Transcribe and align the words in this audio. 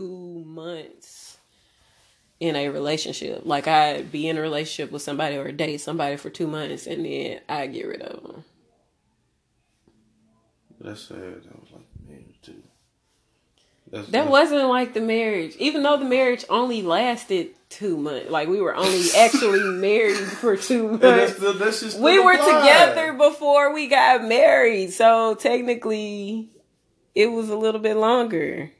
two 0.00 0.42
months 0.46 1.36
in 2.38 2.56
a 2.56 2.70
relationship. 2.70 3.42
Like 3.44 3.68
I'd 3.68 4.10
be 4.10 4.26
in 4.28 4.38
a 4.38 4.40
relationship 4.40 4.90
with 4.92 5.02
somebody 5.02 5.36
or 5.36 5.52
date 5.52 5.78
somebody 5.78 6.16
for 6.16 6.30
two 6.30 6.46
months 6.46 6.86
and 6.86 7.04
then 7.04 7.40
I 7.48 7.66
get 7.66 7.86
rid 7.86 8.00
of 8.02 8.22
them. 8.22 8.44
That's 10.80 11.02
sad. 11.02 11.18
That 11.18 11.60
was 11.60 11.70
like 11.72 11.84
marriage 12.08 12.38
too. 12.42 12.62
That's, 13.90 14.06
That 14.06 14.12
that's- 14.12 14.30
wasn't 14.30 14.68
like 14.68 14.94
the 14.94 15.00
marriage, 15.02 15.54
even 15.58 15.82
though 15.82 15.98
the 15.98 16.04
marriage 16.06 16.44
only 16.48 16.80
lasted 16.80 17.48
two 17.68 17.98
months. 17.98 18.30
Like 18.30 18.48
we 18.48 18.60
were 18.62 18.74
only 18.74 19.08
actually 19.18 19.62
married 19.78 20.16
for 20.16 20.56
two 20.56 20.96
that's 20.96 21.02
months. 21.02 21.36
still, 21.36 21.52
that 21.54 21.74
shit 21.74 21.90
still 21.92 22.02
We 22.02 22.18
were 22.18 22.32
apply. 22.32 22.60
together 22.60 23.12
before 23.12 23.74
we 23.74 23.88
got 23.88 24.24
married, 24.24 24.92
so 24.94 25.34
technically, 25.34 26.48
it 27.14 27.26
was 27.26 27.50
a 27.50 27.56
little 27.56 27.80
bit 27.82 27.96
longer. 27.98 28.70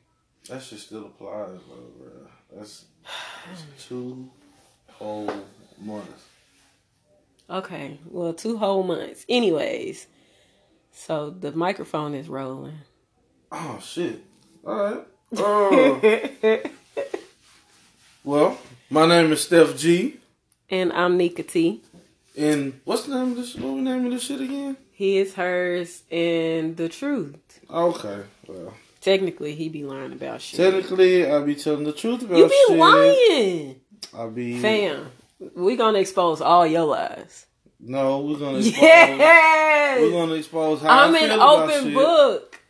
That 0.49 0.63
shit 0.63 0.79
still 0.81 1.07
applies, 1.07 1.59
though, 1.69 1.91
bro. 1.99 2.11
That's, 2.57 2.85
that's 3.49 3.63
two 3.87 4.31
whole 4.89 5.31
months. 5.81 6.25
Okay, 7.49 7.99
well, 8.07 8.33
two 8.33 8.57
whole 8.59 8.83
months. 8.83 9.25
Anyways, 9.29 10.07
so 10.93 11.31
the 11.31 11.53
microphone 11.53 12.15
is 12.15 12.29
rolling. 12.29 12.79
Oh 13.53 13.79
shit. 13.83 14.23
All 14.65 14.75
right. 14.75 15.07
Uh, 15.37 16.59
well, 18.25 18.59
my 18.89 19.07
name 19.07 19.33
is 19.33 19.43
Steph 19.43 19.77
G. 19.77 20.19
and 20.69 20.93
I'm 20.93 21.17
Nika 21.17 21.43
T. 21.43 21.83
And 22.37 22.81
what's 22.85 23.05
the 23.05 23.15
name 23.17 23.33
of 23.33 23.37
this? 23.37 23.55
What 23.57 23.75
we 23.75 23.81
naming 23.81 24.11
this 24.11 24.23
shit 24.23 24.41
again? 24.41 24.77
His, 24.93 25.35
hers, 25.35 26.03
and 26.11 26.77
the 26.77 26.89
truth. 26.89 27.61
Okay. 27.69 28.21
Well, 28.47 28.75
Technically, 29.01 29.55
he 29.55 29.69
be 29.69 29.83
lying 29.85 30.13
about 30.13 30.41
shit. 30.43 30.59
technically, 30.61 31.31
I 31.31 31.41
be 31.43 31.55
telling 31.55 31.85
the 31.85 31.93
truth 31.93 32.23
about 32.23 32.37
shit. 32.37 32.39
you 32.39 32.49
be 32.49 32.65
shit. 32.69 32.79
lying, 32.79 33.81
I 34.17 34.27
be. 34.29 34.61
fam. 34.61 35.11
We 35.57 35.77
gonna 35.77 35.99
expose 36.01 36.41
all 36.43 36.67
your 36.67 36.85
lies. 36.85 37.47
No, 37.81 38.21
we're 38.21 38.39
gonna 38.39 38.59
expose. 38.59 38.77
Yes, 38.83 40.01
We're 40.03 40.11
gonna 40.11 40.35
expose 40.35 40.83
how 40.83 40.89
I'm 41.05 41.15
I 41.15 41.19
an 41.21 41.41
open 41.41 41.95
book 41.95 42.61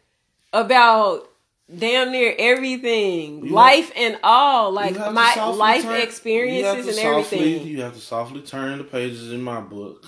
about 0.52 1.28
damn 1.76 2.12
near 2.12 2.32
everything, 2.38 3.44
You 3.46 3.52
life 3.52 3.90
and 3.96 4.18
all, 4.22 4.70
like 4.72 4.96
have 4.96 5.12
my 5.12 5.34
life 5.50 5.82
turn- 5.82 5.94
have 5.94 6.02
experiences 6.04 6.86
and 6.86 6.96
softly- 6.96 7.38
everything. 7.38 7.66
You 7.66 7.82
have 7.82 7.94
to 7.94 8.00
softly 8.00 8.42
turn 8.42 8.78
the 8.78 8.84
pages 8.84 9.32
in 9.32 9.42
my 9.42 9.60
book. 9.60 10.04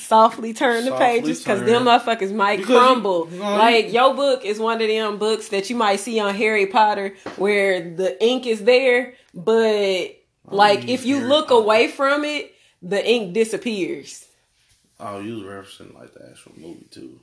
Softly 0.00 0.52
turn 0.54 0.84
the 0.84 0.90
Softly 0.90 1.06
pages 1.06 1.38
because 1.38 1.62
them 1.64 1.84
motherfuckers 1.84 2.32
might 2.34 2.58
Because 2.58 2.76
crumble. 2.76 3.28
you- 3.32 3.38
like 3.40 3.92
your 3.92 4.14
book 4.14 4.44
is 4.44 4.58
one 4.58 4.80
of 4.80 4.88
them 4.88 5.18
books 5.18 5.48
that 5.48 5.70
you 5.70 5.76
might 5.76 6.00
see 6.00 6.18
on 6.20 6.34
Harry 6.34 6.66
Potter 6.66 7.14
where 7.36 7.80
the 7.94 8.22
ink 8.24 8.46
is 8.46 8.64
there, 8.64 9.14
but 9.34 10.16
like 10.46 10.88
if 10.88 11.04
you 11.06 11.16
Harry 11.16 11.28
look 11.28 11.48
Potter. 11.48 11.62
away 11.62 11.88
from 11.88 12.24
it, 12.24 12.52
the 12.82 13.06
ink 13.06 13.34
disappears. 13.34 14.26
Oh, 14.98 15.18
you 15.20 15.36
was 15.36 15.44
referencing 15.44 15.94
like 15.94 16.12
the 16.14 16.28
actual 16.30 16.52
movie 16.56 16.86
too. 16.90 17.20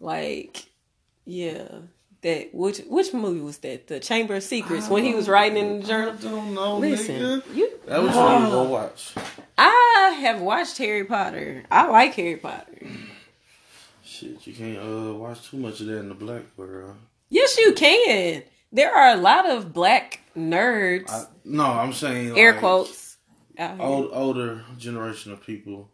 Like, 0.00 0.64
yeah. 1.24 1.68
That 2.22 2.54
which 2.54 2.78
which 2.88 3.12
movie 3.12 3.40
was 3.40 3.58
that? 3.58 3.86
The 3.86 4.00
Chamber 4.00 4.36
of 4.36 4.42
Secrets 4.42 4.88
when 4.88 5.04
he 5.04 5.12
was 5.14 5.28
writing 5.28 5.58
in 5.58 5.80
the 5.82 5.86
journal. 5.86 6.14
I 6.18 6.22
don't 6.22 6.54
know, 6.54 6.78
Listen, 6.78 7.16
nigga. 7.42 7.54
you. 7.54 7.70
That 7.84 8.02
was 8.02 8.16
what 8.16 8.40
you 8.40 8.46
go 8.46 8.62
watch. 8.62 9.12
I 9.58 9.66
have 10.14 10.40
watched 10.40 10.78
Harry 10.78 11.04
Potter. 11.04 11.64
I 11.70 11.88
like 11.88 12.14
Harry 12.14 12.36
Potter. 12.36 12.86
Shit, 14.02 14.46
you 14.46 14.52
can't 14.52 14.78
uh 14.78 15.14
watch 15.14 15.50
too 15.50 15.56
much 15.56 15.80
of 15.80 15.86
that 15.86 15.98
in 15.98 16.08
the 16.08 16.14
black 16.14 16.42
world. 16.56 16.96
Yes, 17.30 17.58
you 17.58 17.72
can. 17.72 18.42
There 18.72 18.94
are 18.94 19.14
a 19.14 19.20
lot 19.20 19.48
of 19.48 19.72
black 19.72 20.20
nerds. 20.36 21.10
I, 21.10 21.26
no, 21.44 21.64
I'm 21.64 21.92
saying 21.92 22.38
air 22.38 22.52
like, 22.52 22.60
quotes. 22.60 23.16
Old, 23.58 24.10
older 24.12 24.64
generation 24.78 25.32
of 25.32 25.40
people, 25.40 25.88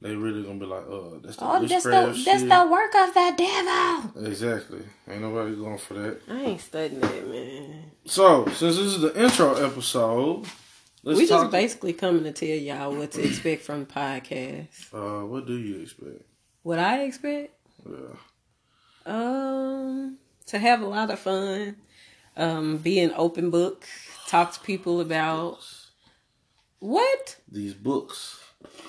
they 0.00 0.14
really 0.16 0.42
gonna 0.42 0.58
be 0.58 0.66
like, 0.66 0.84
uh, 0.90 1.18
that's 1.22 1.36
the 1.36 1.44
Oh, 1.44 1.64
that's 1.64 1.84
the 1.84 2.22
that's 2.24 2.42
the 2.42 2.68
work 2.70 2.94
of 2.96 3.14
the 3.14 3.34
devil. 3.36 4.26
Exactly. 4.26 4.82
Ain't 5.08 5.22
nobody 5.22 5.54
going 5.54 5.78
for 5.78 5.94
that. 5.94 6.20
I 6.28 6.40
ain't 6.42 6.60
studying 6.60 7.00
that, 7.00 7.28
man. 7.28 7.90
So, 8.06 8.46
since 8.46 8.76
this 8.76 8.78
is 8.78 9.00
the 9.00 9.22
intro 9.22 9.54
episode, 9.54 10.46
let's 11.02 11.18
we 11.18 11.26
just 11.26 11.50
basically 11.50 11.92
coming 11.92 12.24
to 12.24 12.32
tell 12.32 12.48
y'all 12.48 12.94
what 12.94 13.12
to 13.12 13.22
expect 13.26 13.62
from 13.62 13.80
the 13.80 13.86
podcast. 13.86 14.92
uh, 14.94 15.26
what 15.26 15.46
do 15.46 15.56
you 15.56 15.80
expect? 15.80 16.22
What 16.62 16.78
I 16.78 17.02
expect? 17.04 17.54
Yeah. 17.88 18.16
Um, 19.06 20.18
to 20.46 20.58
have 20.58 20.82
a 20.82 20.86
lot 20.86 21.10
of 21.10 21.18
fun. 21.18 21.76
Um, 22.36 22.76
be 22.78 23.00
an 23.00 23.12
open 23.16 23.50
book. 23.50 23.86
Talk 24.28 24.52
to 24.52 24.60
people 24.60 25.00
about 25.00 25.58
what? 26.78 27.36
These 27.50 27.74
books. 27.74 28.38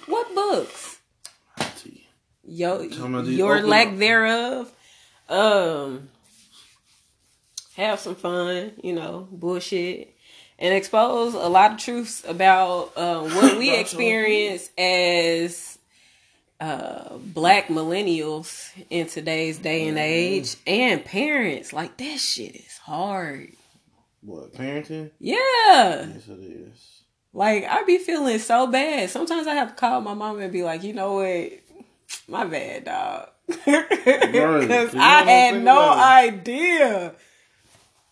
What 0.05 0.33
books? 0.35 0.99
Yo, 2.43 2.87
Talking 2.89 3.05
about 3.13 3.25
these 3.25 3.37
your 3.37 3.61
lack 3.61 3.87
books. 3.89 3.99
thereof. 3.99 4.71
Um, 5.29 6.09
have 7.75 7.99
some 7.99 8.15
fun. 8.15 8.73
You 8.83 8.93
know, 8.93 9.27
bullshit. 9.31 10.10
And 10.61 10.75
expose 10.75 11.33
a 11.33 11.49
lot 11.49 11.71
of 11.71 11.77
truths 11.79 12.23
about 12.25 12.91
uh, 12.95 13.21
what 13.21 13.57
we 13.57 13.75
experience 13.79 14.69
as 14.77 15.79
uh, 16.59 17.17
black 17.17 17.67
millennials 17.67 18.69
in 18.91 19.07
today's 19.07 19.57
day 19.57 19.87
and 19.87 19.97
age, 19.97 20.55
and 20.67 21.03
parents. 21.03 21.73
Like 21.73 21.97
that 21.97 22.19
shit 22.19 22.55
is 22.55 22.77
hard. 22.77 23.53
What 24.21 24.53
parenting? 24.53 25.09
Yeah. 25.19 25.35
Yes, 25.35 26.27
it 26.27 26.39
is. 26.39 27.01
Like 27.33 27.63
I 27.65 27.83
be 27.83 27.97
feeling 27.97 28.37
so 28.37 28.67
bad. 28.67 29.09
Sometimes 29.09 29.47
I 29.47 29.55
have 29.55 29.69
to 29.69 29.75
call 29.75 30.01
my 30.01 30.13
mom 30.13 30.39
and 30.39 30.53
be 30.53 30.61
like, 30.63 30.83
you 30.83 30.93
know 30.93 31.15
what, 31.15 31.51
my 32.27 32.45
bad, 32.45 32.85
dog. 32.85 33.29
Because 33.47 34.93
I 34.95 35.23
had 35.23 35.63
no 35.63 35.91
idea. 35.91 37.15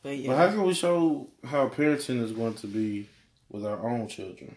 But 0.02 0.26
But 0.26 0.36
how 0.36 0.50
can 0.50 0.64
we 0.64 0.74
show 0.74 1.28
how 1.44 1.68
parenting 1.70 2.22
is 2.22 2.32
going 2.32 2.56
to 2.56 2.68
be 2.68 3.10
with 3.50 3.66
our 3.66 3.80
own 3.88 4.08
children? 4.08 4.56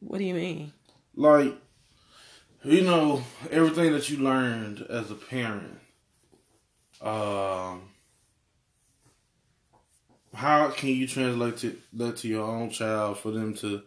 what 0.00 0.18
do 0.18 0.24
you 0.24 0.34
mean? 0.34 0.72
Like, 1.14 1.56
you 2.62 2.82
know, 2.82 3.22
everything 3.50 3.92
that 3.92 4.08
you 4.08 4.18
learned 4.18 4.80
as 4.88 5.10
a 5.10 5.14
parent. 5.14 5.80
Um, 7.00 7.90
how 10.34 10.70
can 10.70 10.90
you 10.90 11.06
translate 11.06 11.64
it, 11.64 11.78
that 11.94 12.18
to 12.18 12.28
your 12.28 12.48
own 12.48 12.70
child 12.70 13.18
for 13.18 13.30
them 13.30 13.54
to 13.54 13.82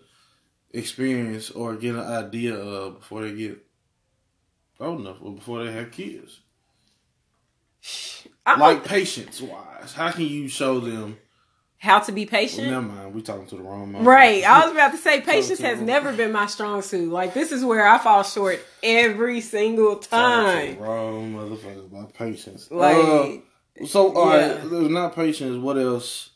experience 0.72 1.52
or 1.52 1.76
get 1.76 1.96
an 1.96 2.02
idea 2.02 2.56
of 2.56 3.00
before 3.00 3.24
they 3.24 3.36
get 3.36 3.66
old 4.80 5.02
enough 5.02 5.18
or 5.22 5.34
before 5.34 5.64
they 5.64 5.72
have 5.72 5.92
kids? 5.92 6.40
I'm 8.46 8.60
Like 8.60 8.84
patience 8.86 9.42
wise, 9.42 9.94
how 9.94 10.12
can 10.12 10.26
you 10.26 10.48
show 10.48 10.80
them? 10.80 11.18
how 11.78 11.98
to 11.98 12.12
be 12.12 12.26
Well, 12.26 12.30
patient. 12.42 12.68
never 12.68 12.82
mind, 12.84 13.12
we 13.16 13.24
talking 13.24 13.48
to 13.48 13.56
the 13.56 13.64
wrong 13.64 13.92
mom. 13.92 14.08
Right. 14.08 14.44
I 14.44 14.64
was 14.66 14.72
about 14.72 14.92
to 14.92 14.98
say 15.00 15.20
patience 15.36 15.60
has 15.62 15.82
never 15.82 16.14
been 16.14 16.32
my 16.32 16.46
strong 16.46 16.84
suit. 16.84 17.12
Like 17.12 17.34
this 17.34 17.52
is 17.52 17.66
where 17.66 17.88
I 17.88 17.98
fall 17.98 18.22
short 18.22 18.60
every 18.84 19.42
single 19.42 19.96
time. 19.96 20.76
the 20.76 20.82
wrong 20.82 21.34
motherfuckers 21.34 21.86
about 21.88 22.14
patience. 22.14 22.70
Like 22.70 22.96
Uh, 22.98 23.86
So, 23.88 24.14
all 24.14 24.28
right, 24.28 24.42
Yeah. 24.42 24.58
there's 24.66 24.90
not 24.90 25.16
patience. 25.16 25.58
What 25.58 25.78
else? 25.80 26.30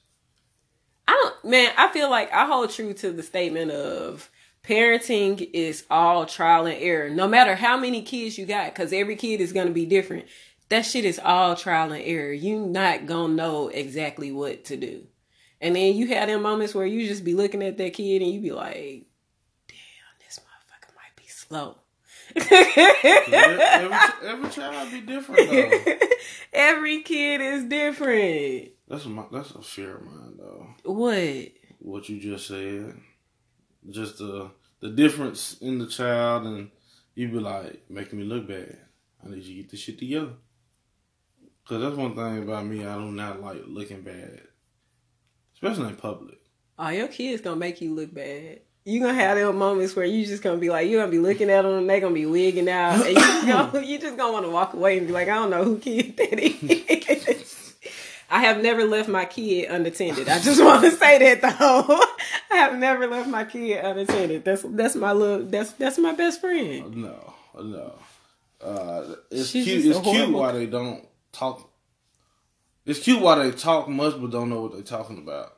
I 1.08 1.12
don't, 1.12 1.52
man, 1.52 1.72
I 1.78 1.90
feel 1.90 2.10
like 2.10 2.34
I 2.34 2.48
hold 2.48 2.72
true 2.72 2.94
to 2.96 3.12
the 3.12 3.22
statement 3.22 3.70
of 3.70 4.32
parenting 4.64 5.48
is 5.54 5.86
all 5.92 6.26
trial 6.26 6.66
and 6.66 6.82
error. 6.82 7.10
No 7.12 7.28
matter 7.28 7.54
how 7.54 7.78
many 7.78 8.02
kids 8.02 8.40
you 8.40 8.48
got, 8.48 8.74
because 8.74 8.92
every 8.92 9.16
kid 9.16 9.42
is 9.42 9.54
going 9.54 9.68
to 9.68 9.74
be 9.74 9.86
different. 9.86 10.26
That 10.70 10.81
shit 10.81 11.06
is 11.06 11.20
all 11.20 11.56
trial 11.56 11.92
and 11.92 12.03
error. 12.03 12.31
You 12.31 12.59
not 12.59 13.06
to 13.06 13.28
know 13.28 13.68
exactly 13.68 14.31
what 14.31 14.66
to 14.66 14.78
do. 14.78 15.06
And 15.62 15.75
then 15.75 15.95
you 15.95 16.07
have 16.07 16.28
them 16.28 16.42
moments 16.42 16.75
where 16.75 16.86
you 16.86 17.07
just 17.07 17.24
be 17.24 17.34
looking 17.34 17.63
at 17.63 17.78
that 17.78 17.94
kid 17.94 18.22
and 18.22 18.31
you 18.31 18.42
be 18.42 18.51
like, 18.51 19.06
damn, 19.68 20.19
this 20.19 20.39
motherfucker 20.39 20.95
might 20.95 21.16
be 21.16 21.28
slow. 21.28 21.78
every, 22.36 23.34
every, 23.34 23.98
every 24.28 24.50
child 24.50 24.92
be 24.92 25.01
different 25.01 25.50
though. 25.50 26.07
Every 26.54 27.01
kid 27.01 27.42
is 27.42 27.66
different. 27.66 28.72
That's 28.88 29.06
my 29.06 29.25
that's 29.31 29.51
a 29.51 29.62
fear 29.62 29.98
of 29.98 30.04
mine 30.04 30.38
though. 30.38 30.68
What? 30.84 31.51
What 31.80 32.10
you 32.10 32.19
just 32.19 32.48
said, 32.48 32.95
just 33.89 34.18
the 34.18 34.51
the 34.80 34.89
difference 34.89 35.57
in 35.62 35.80
the 35.80 35.88
child, 35.88 36.45
and 36.45 36.72
you 37.13 37.30
be 37.30 37.39
like 37.39 37.89
making 37.89 38.19
me 38.19 38.25
look 38.25 38.48
bad. 38.48 38.78
I 39.24 39.30
need 39.30 39.44
you 39.44 39.56
to 39.56 39.62
get 39.62 39.72
this 39.72 39.80
shit 39.80 40.00
together. 40.00 40.34
Cause 41.67 41.81
that's 41.81 41.95
one 41.95 42.15
thing 42.15 42.44
about 42.44 42.65
me. 42.65 42.85
I 42.85 42.95
do 42.95 43.12
not 43.12 43.41
like 43.41 43.63
looking 43.65 44.01
bad, 44.01 44.41
especially 45.56 45.89
in 45.89 45.95
public. 45.95 46.38
Oh, 46.77 46.89
your 46.89 47.07
kids 47.07 47.41
gonna 47.41 47.56
make 47.56 47.81
you 47.81 47.95
look 47.95 48.13
bad. 48.13 48.59
You 48.83 49.00
gonna 49.00 49.15
have 49.15 49.35
those 49.35 49.56
moments 49.56 49.95
where 49.95 50.06
you 50.06 50.27
just 50.27 50.44
gonna 50.44 50.57
be 50.57 50.69
like, 50.69 50.88
you 50.88 50.97
gonna 51.00 51.12
be 51.12 51.17
looking 51.17 51.50
at 51.50 51.63
them, 51.63 51.88
they 51.88 52.00
gonna 52.00 52.13
be 52.13 52.27
wigging 52.27 52.69
out, 52.69 53.03
and 53.03 53.15
you 53.15 53.15
just 53.15 53.47
gonna, 53.47 53.81
you 53.85 53.97
just 53.97 54.15
gonna 54.15 54.31
want 54.31 54.45
to 54.45 54.51
walk 54.51 54.75
away 54.75 55.00
and 55.00 55.07
be 55.07 55.13
like, 55.13 55.27
I 55.27 55.35
don't 55.35 55.50
know 55.50 55.63
who 55.63 55.79
kid 55.79 56.15
that 56.17 56.39
is. 56.39 57.73
I 58.29 58.41
have 58.41 58.62
never 58.62 58.85
left 58.85 59.09
my 59.09 59.25
kid 59.25 59.69
unattended. 59.69 60.29
I 60.29 60.39
just 60.39 60.63
want 60.63 60.83
to 60.83 60.91
say 60.91 61.17
that 61.17 61.41
though. 61.41 62.03
I 62.51 62.57
have 62.57 62.75
never 62.75 63.07
left 63.07 63.27
my 63.27 63.44
kid 63.44 63.83
unattended. 63.83 64.45
That's 64.45 64.63
that's 64.63 64.95
my 64.95 65.13
little 65.13 65.45
that's 65.47 65.71
that's 65.73 65.97
my 65.97 66.13
best 66.13 66.41
friend. 66.41 66.95
No, 66.95 67.33
no. 67.59 67.94
Uh, 68.62 69.15
it's 69.31 69.50
She's 69.50 69.65
cute. 69.65 69.85
It's 69.85 70.00
cute 70.00 70.29
why 70.29 70.51
they 70.51 70.67
don't 70.67 71.03
talk. 71.36 71.72
It's 72.86 73.00
cute 73.00 73.22
why 73.22 73.44
they 73.44 73.52
talk 73.52 73.88
much 73.90 74.20
but 74.20 74.32
don't 74.32 74.50
know 74.50 74.62
what 74.62 74.74
they're 74.74 74.82
talking 74.82 75.18
about. 75.18 75.54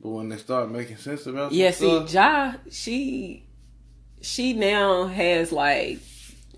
But 0.00 0.10
when 0.10 0.28
they 0.28 0.36
start 0.36 0.70
making 0.70 0.96
sense 0.96 1.26
about 1.26 1.52
Yeah, 1.52 1.70
see, 1.70 2.06
stuff, 2.06 2.12
Ja, 2.12 2.54
she 2.70 3.46
she 4.20 4.52
now 4.52 5.06
has 5.06 5.52
like 5.52 6.00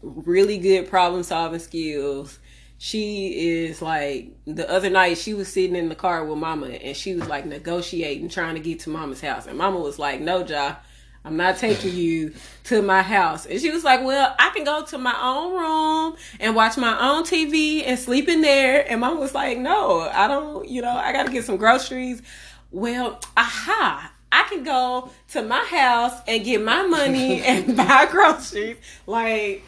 really 0.03 0.59
good 0.59 0.89
problem 0.89 1.23
solving 1.23 1.61
skills. 1.61 2.39
She 2.79 3.65
is 3.67 3.81
like 3.81 4.37
the 4.47 4.71
other 4.71 4.91
night 4.91 5.19
she 5.19 5.35
was 5.35 5.49
sitting 5.49 5.77
in 5.77 5.89
the 5.89 5.95
car 5.95 6.25
with 6.25 6.39
mama 6.39 6.67
and 6.67 6.97
she 6.97 7.15
was 7.15 7.27
like 7.29 7.47
negotiating 7.47 8.29
trying 8.29 8.55
to 8.55 8.61
get 8.61 8.81
to 8.81 8.91
mama's 8.91 9.21
house 9.21 9.47
and 9.47 9.57
mama 9.57 9.79
was 9.79 9.99
like, 9.99 10.21
"No, 10.21 10.45
Ja, 10.45 10.77
I'm 11.27 11.37
not 11.37 11.59
taking 11.59 11.95
you 11.95 12.33
to 12.65 12.83
my 12.83 13.03
house." 13.03 13.47
And 13.47 13.61
she 13.61 13.71
was 13.71 13.85
like, 13.85 14.05
"Well, 14.05 14.35
I 14.39 14.51
can 14.55 14.65
go 14.65 14.85
to 14.85 14.99
my 14.99 15.17
own 15.21 15.53
room 15.53 16.17
and 16.41 16.55
watch 16.55 16.77
my 16.77 16.99
own 16.99 17.25
TV 17.25 17.85
and 17.85 17.99
sleep 17.99 18.29
in 18.29 18.41
there." 18.41 18.91
And 18.91 19.01
mama 19.01 19.21
was 19.21 19.35
like, 19.35 19.59
"No, 19.59 20.01
I 20.01 20.29
don't, 20.29 20.69
you 20.69 20.83
know, 20.83 20.97
I 20.97 21.13
got 21.13 21.27
to 21.27 21.33
get 21.33 21.45
some 21.45 21.57
groceries." 21.57 22.23
Well, 22.71 23.21
aha. 23.37 24.13
I 24.33 24.43
can 24.49 24.65
go 24.65 25.11
to 25.33 25.43
my 25.43 25.65
house 25.65 26.21
and 26.27 26.45
get 26.45 26.63
my 26.63 26.87
money 26.87 27.43
and 27.45 27.77
buy 27.77 28.07
groceries. 28.11 28.77
Like 29.07 29.63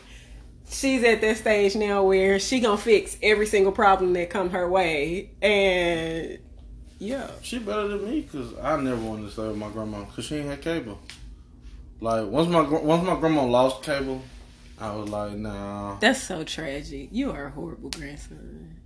she's 0.71 1.03
at 1.05 1.21
that 1.21 1.37
stage 1.39 1.75
now 1.75 2.05
where 2.05 2.39
she 2.39 2.61
gonna 2.61 2.77
fix 2.77 3.17
every 3.23 3.47
single 3.47 3.73
problem 3.73 4.13
that 4.15 4.31
come 4.31 4.51
her 4.51 4.69
way, 4.69 5.31
and 5.41 6.39
yeah, 6.99 7.31
she 7.43 7.59
better 7.59 7.89
than 7.89 8.05
me 8.05 8.23
because 8.23 8.53
I 8.59 8.77
never 8.81 9.01
wanted 9.01 9.27
to 9.27 9.31
stay 9.31 9.47
with 9.47 9.57
my 9.57 9.71
grandma 9.71 10.05
because 10.05 10.25
she 10.25 10.37
ain't 10.37 10.49
had 10.49 10.61
cable. 10.61 10.99
Like 12.01 12.27
once 12.27 12.49
my 12.49 12.63
once 12.63 13.05
my 13.05 13.19
grandma 13.19 13.45
lost 13.45 13.83
cable, 13.83 14.23
I 14.79 14.95
was 14.95 15.09
like, 15.09 15.33
nah. 15.33 15.99
that's 15.99 16.23
so 16.23 16.45
tragic. 16.45 17.09
You 17.11 17.33
are 17.33 17.47
a 17.47 17.51
horrible 17.51 17.91
grandson. 17.91 18.77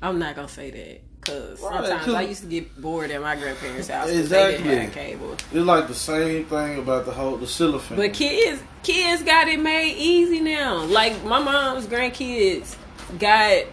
I'm 0.00 0.18
not 0.18 0.36
gonna 0.36 0.48
say 0.48 0.70
that 0.70 1.02
because 1.20 1.60
Right, 1.60 1.86
sometimes 1.86 2.14
I 2.14 2.22
used 2.22 2.42
to 2.42 2.48
get 2.48 2.80
bored 2.80 3.10
at 3.10 3.20
my 3.20 3.34
grandparents' 3.34 3.88
house 3.88 4.08
Exactly. 4.08 4.62
they 4.62 4.70
didn't 4.70 4.84
have 4.84 4.92
cable. 4.92 5.32
It's 5.32 5.54
like 5.54 5.88
the 5.88 5.94
same 5.94 6.44
thing 6.44 6.78
about 6.78 7.06
the 7.06 7.12
whole 7.12 7.36
the 7.36 7.46
cellophane. 7.46 7.96
But 7.96 8.12
kids, 8.12 8.62
kids 8.84 9.22
got 9.22 9.48
it 9.48 9.58
made 9.58 9.96
easy 9.96 10.40
now. 10.40 10.84
Like 10.84 11.24
my 11.24 11.40
mom's 11.40 11.86
grandkids 11.86 12.76
got 13.18 13.64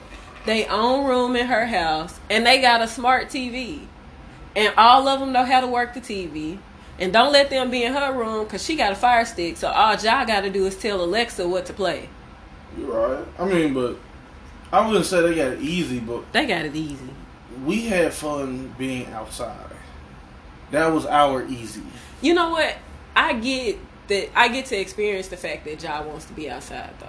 their 0.45 0.71
own 0.71 1.05
room 1.05 1.35
in 1.35 1.45
her 1.45 1.65
house, 1.67 2.19
and 2.29 2.45
they 2.45 2.61
got 2.61 2.81
a 2.81 2.87
smart 2.87 3.27
TV, 3.27 3.85
and 4.55 4.73
all 4.75 5.07
of 5.07 5.19
them 5.19 5.31
know 5.31 5.45
how 5.45 5.61
to 5.61 5.67
work 5.67 5.93
the 5.93 6.01
TV. 6.01 6.57
And 6.99 7.11
don't 7.11 7.33
let 7.33 7.49
them 7.49 7.71
be 7.71 7.83
in 7.83 7.93
her 7.93 8.13
room 8.13 8.43
because 8.45 8.63
she 8.63 8.75
got 8.75 8.91
a 8.91 8.95
fire 8.95 9.25
stick. 9.25 9.57
So 9.57 9.67
all 9.69 9.95
y'all 9.95 10.25
got 10.25 10.41
to 10.41 10.49
do 10.49 10.65
is 10.65 10.77
tell 10.77 11.03
Alexa 11.03 11.47
what 11.47 11.65
to 11.65 11.73
play. 11.73 12.09
You're 12.77 12.91
right. 13.17 13.25
I 13.39 13.45
mean, 13.45 13.73
but 13.73 13.97
I 14.71 14.85
wouldn't 14.87 15.05
say 15.05 15.21
they 15.21 15.35
got 15.35 15.53
it 15.53 15.61
easy, 15.61 15.99
but 15.99 16.31
They 16.33 16.45
got 16.45 16.65
it 16.65 16.75
easy. 16.75 17.09
we 17.65 17.85
had 17.85 18.13
fun 18.13 18.73
being 18.77 19.07
outside. 19.07 19.57
That 20.71 20.87
was 20.87 21.05
our 21.05 21.45
easy. 21.45 21.83
You 22.21 22.33
know 22.33 22.49
what? 22.49 22.75
I 23.15 23.33
get 23.33 23.77
that. 24.07 24.29
I 24.37 24.47
get 24.47 24.65
to 24.67 24.79
experience 24.79 25.27
the 25.27 25.37
fact 25.37 25.65
that 25.65 25.81
Ja 25.83 26.01
wants 26.01 26.25
to 26.25 26.33
be 26.33 26.49
outside 26.49 26.89
though. 26.99 27.07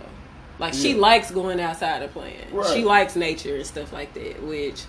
Like 0.58 0.74
she 0.74 0.94
likes 0.94 1.30
going 1.30 1.60
outside 1.60 2.02
and 2.02 2.12
playing. 2.12 2.36
Right. 2.52 2.66
She 2.74 2.84
likes 2.84 3.16
nature 3.16 3.56
and 3.56 3.66
stuff 3.66 3.92
like 3.92 4.12
that, 4.14 4.42
which 4.42 4.82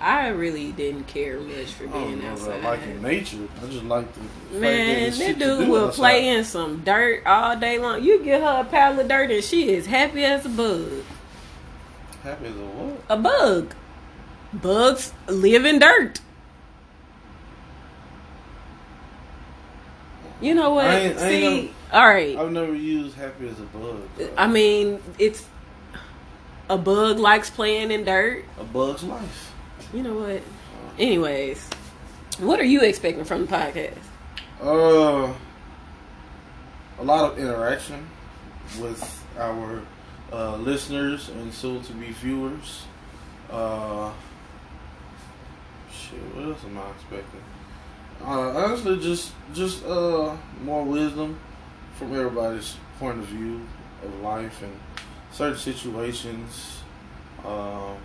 I 0.00 0.28
really 0.28 0.70
didn't 0.72 1.08
care 1.08 1.40
much 1.40 1.66
for 1.72 1.86
being 1.88 2.24
outside. 2.24 2.60
about 2.60 2.78
liking 2.80 3.02
nature. 3.02 3.48
I 3.62 3.66
just 3.66 3.82
like 3.84 4.12
the 4.14 4.20
that 4.52 4.60
Man, 4.60 5.10
that 5.18 5.38
dude 5.40 5.68
will 5.68 5.86
outside. 5.86 5.96
play 5.98 6.28
in 6.28 6.44
some 6.44 6.82
dirt 6.84 7.22
all 7.26 7.56
day 7.56 7.78
long. 7.78 8.02
You 8.04 8.22
give 8.22 8.40
her 8.40 8.60
a 8.60 8.64
pile 8.64 8.98
of 9.00 9.08
dirt 9.08 9.30
and 9.32 9.42
she 9.42 9.70
is 9.70 9.86
happy 9.86 10.24
as 10.24 10.46
a 10.46 10.48
bug. 10.50 10.88
Happy 12.22 12.46
as 12.46 12.52
a 12.54 12.58
what? 12.58 13.00
A 13.08 13.16
bug. 13.20 13.74
Bugs 14.52 15.12
live 15.26 15.64
in 15.64 15.80
dirt. 15.80 16.20
You 20.40 20.54
know 20.54 20.70
what? 20.74 20.86
I 20.86 20.94
ain't- 20.98 21.18
I 21.18 21.28
ain't 21.28 21.60
See, 21.70 21.74
all 21.92 22.06
right. 22.06 22.36
I've 22.36 22.52
never 22.52 22.74
used 22.74 23.16
happy 23.16 23.48
as 23.48 23.58
a 23.58 23.62
bug. 23.62 24.30
I 24.36 24.46
mean, 24.46 25.00
it's 25.18 25.44
a 26.70 26.78
bug 26.78 27.18
likes 27.18 27.50
playing 27.50 27.90
in 27.90 28.04
dirt. 28.04 28.44
a 28.60 28.64
bug's 28.64 29.02
life. 29.02 29.47
You 29.92 30.02
know 30.02 30.14
what? 30.14 30.42
Anyways, 30.98 31.68
what 32.40 32.60
are 32.60 32.64
you 32.64 32.82
expecting 32.82 33.24
from 33.24 33.46
the 33.46 33.52
podcast? 33.52 33.96
Uh, 34.60 35.32
a 36.98 37.04
lot 37.04 37.32
of 37.32 37.38
interaction 37.38 38.06
with 38.80 39.24
our 39.38 39.82
uh, 40.32 40.56
listeners 40.56 41.30
and 41.30 41.52
soon-to-be 41.54 42.10
viewers. 42.12 42.84
Uh, 43.50 44.12
shit, 45.90 46.18
what 46.34 46.44
else 46.44 46.64
am 46.64 46.76
I 46.76 46.90
expecting? 46.90 47.40
Uh, 48.22 48.50
honestly, 48.50 48.98
just 48.98 49.32
just 49.54 49.86
uh 49.86 50.36
more 50.64 50.84
wisdom 50.84 51.38
from 51.94 52.14
everybody's 52.14 52.76
point 52.98 53.18
of 53.20 53.24
view 53.26 53.60
of 54.04 54.20
life 54.20 54.60
and 54.62 54.76
certain 55.30 55.56
situations. 55.56 56.80
Um, 57.44 57.96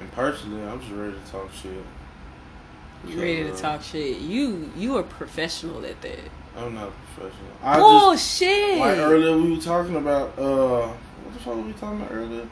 and 0.00 0.10
personally, 0.12 0.62
I'm 0.62 0.80
just 0.80 0.92
ready 0.92 1.12
to 1.12 1.30
talk 1.30 1.50
shit. 1.52 1.72
You 3.06 3.18
ready 3.20 3.44
to 3.44 3.56
talk 3.56 3.82
shit? 3.82 4.18
You 4.18 4.70
you 4.76 4.96
are 4.98 5.02
professional 5.02 5.84
at 5.84 6.00
that. 6.02 6.18
I'm 6.56 6.74
not 6.74 6.88
a 6.88 6.92
professional. 7.14 7.50
I 7.62 7.76
just 7.78 8.40
Bullshit. 8.40 8.78
like 8.78 8.98
earlier 8.98 9.36
we 9.36 9.52
were 9.54 9.62
talking 9.62 9.96
about 9.96 10.38
uh 10.38 10.88
what 10.88 11.32
the 11.34 11.40
fuck 11.40 11.54
were 11.56 11.62
we 11.62 11.72
talking 11.74 12.00
about 12.00 12.12
earlier? 12.12 12.46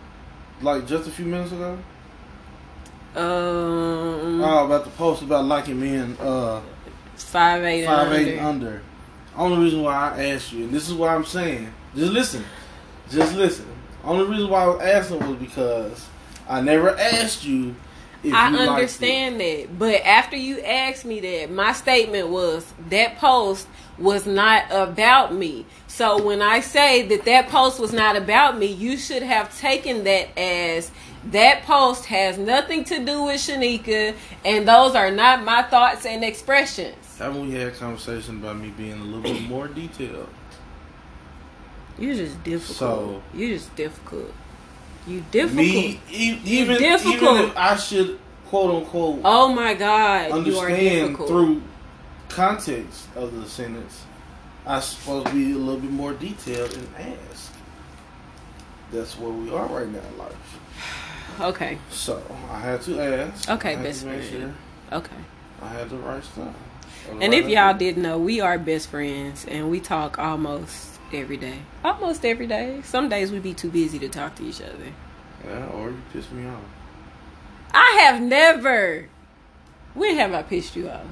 Like 0.62 0.86
just 0.86 1.08
a 1.08 1.10
few 1.12 1.26
minutes 1.26 1.52
ago. 1.52 1.78
um, 3.16 4.40
Oh, 4.42 4.64
about 4.66 4.84
the 4.84 4.90
post 4.90 5.22
about 5.22 5.44
liking 5.44 5.80
men 5.80 6.16
uh 6.20 6.60
five 7.16 7.62
eight 7.64 7.84
and 7.84 7.86
five 7.86 8.12
under. 8.12 8.40
under. 8.40 8.82
Only 9.36 9.64
reason 9.64 9.82
why 9.82 9.94
I 10.16 10.24
asked 10.30 10.52
you, 10.52 10.64
and 10.64 10.72
this 10.72 10.88
is 10.88 10.94
what 10.94 11.10
I'm 11.10 11.24
saying. 11.24 11.72
Just 11.94 12.12
listen. 12.12 12.44
Just 13.10 13.34
listen. 13.36 13.66
Only 14.04 14.24
reason 14.26 14.48
why 14.48 14.64
I 14.64 14.66
was 14.66 14.80
asking 14.82 15.20
was 15.28 15.36
because 15.38 16.06
I 16.48 16.60
never 16.60 16.90
asked 16.98 17.44
you 17.44 17.74
if 18.24 18.32
I 18.34 18.50
you 18.50 18.56
understand 18.58 19.40
that, 19.40 19.78
but 19.78 20.02
after 20.04 20.36
you 20.36 20.60
asked 20.60 21.04
me 21.04 21.20
that, 21.20 21.50
my 21.52 21.72
statement 21.72 22.28
was 22.28 22.66
that 22.90 23.18
post 23.18 23.68
was 23.98 24.26
not 24.26 24.64
about 24.70 25.34
me. 25.34 25.66
So 25.86 26.22
when 26.22 26.42
I 26.42 26.60
say 26.60 27.06
that 27.08 27.24
that 27.26 27.48
post 27.48 27.78
was 27.78 27.92
not 27.92 28.16
about 28.16 28.58
me, 28.58 28.66
you 28.66 28.96
should 28.96 29.22
have 29.22 29.56
taken 29.58 30.04
that 30.04 30.36
as 30.38 30.90
that 31.30 31.62
post 31.64 32.06
has 32.06 32.38
nothing 32.38 32.84
to 32.84 33.04
do 33.04 33.24
with 33.24 33.36
Shanika, 33.40 34.14
and 34.44 34.66
those 34.66 34.94
are 34.94 35.10
not 35.10 35.44
my 35.44 35.62
thoughts 35.62 36.06
and 36.06 36.24
expressions. 36.24 36.96
Haven't 37.18 37.48
we 37.48 37.54
had 37.54 37.68
a 37.68 37.72
conversation 37.72 38.38
about 38.38 38.56
me 38.58 38.70
being 38.70 39.00
a 39.00 39.04
little 39.04 39.22
bit 39.22 39.42
more 39.42 39.68
detailed? 39.68 40.28
You're 41.98 42.14
just 42.14 42.42
difficult. 42.44 42.76
So- 42.78 43.22
You're 43.34 43.56
just 43.58 43.74
difficult. 43.76 44.32
You 45.06 45.24
difficult. 45.30 45.56
Me, 45.56 46.00
e- 46.10 46.40
even 46.44 46.78
difficult. 46.78 47.22
even 47.22 47.36
if 47.50 47.56
I 47.56 47.76
should 47.76 48.18
quote 48.46 48.74
unquote 48.82 49.20
oh 49.24 49.52
my 49.52 49.74
God, 49.74 50.46
you 50.46 50.58
are 50.58 50.66
understand 50.66 51.16
through 51.16 51.62
context 52.28 53.06
of 53.14 53.34
the 53.34 53.48
sentence, 53.48 54.04
I'm 54.66 54.82
supposed 54.82 55.28
to 55.28 55.32
be 55.32 55.52
a 55.52 55.56
little 55.56 55.80
bit 55.80 55.90
more 55.90 56.12
detailed 56.12 56.74
and 56.74 56.88
ask. 56.96 57.52
That's 58.90 59.18
where 59.18 59.30
we 59.30 59.50
are 59.50 59.66
right 59.66 59.88
now 59.88 60.00
in 60.00 60.18
life. 60.18 60.60
okay, 61.40 61.78
So 61.90 62.22
I 62.50 62.58
had 62.58 62.82
to 62.82 63.00
ask. 63.00 63.50
Okay, 63.50 63.76
best 63.76 64.02
friend. 64.04 64.24
sure 64.24 64.54
okay. 64.92 65.16
I 65.62 65.68
had 65.68 65.90
the 65.90 65.96
right 65.96 66.22
stuff. 66.22 66.54
And 67.20 67.32
if 67.32 67.48
y'all 67.48 67.74
didn't 67.74 68.02
know, 68.02 68.18
we 68.18 68.40
are 68.40 68.58
best 68.58 68.88
friends 68.88 69.46
and 69.46 69.70
we 69.70 69.80
talk 69.80 70.18
almost 70.18 70.97
every 71.12 71.36
day. 71.36 71.60
Almost 71.84 72.24
every 72.24 72.46
day. 72.46 72.80
Some 72.84 73.08
days 73.08 73.30
we'd 73.32 73.42
be 73.42 73.54
too 73.54 73.70
busy 73.70 73.98
to 74.00 74.08
talk 74.08 74.34
to 74.36 74.44
each 74.44 74.60
other. 74.60 74.92
yeah, 75.46 75.66
or 75.68 75.90
you 75.90 76.02
piss 76.12 76.30
me 76.30 76.46
off. 76.46 76.60
I 77.72 77.98
have 78.02 78.20
never. 78.22 79.08
When 79.94 80.16
have 80.16 80.32
I 80.32 80.42
pissed 80.42 80.76
you 80.76 80.88
off? 80.88 81.06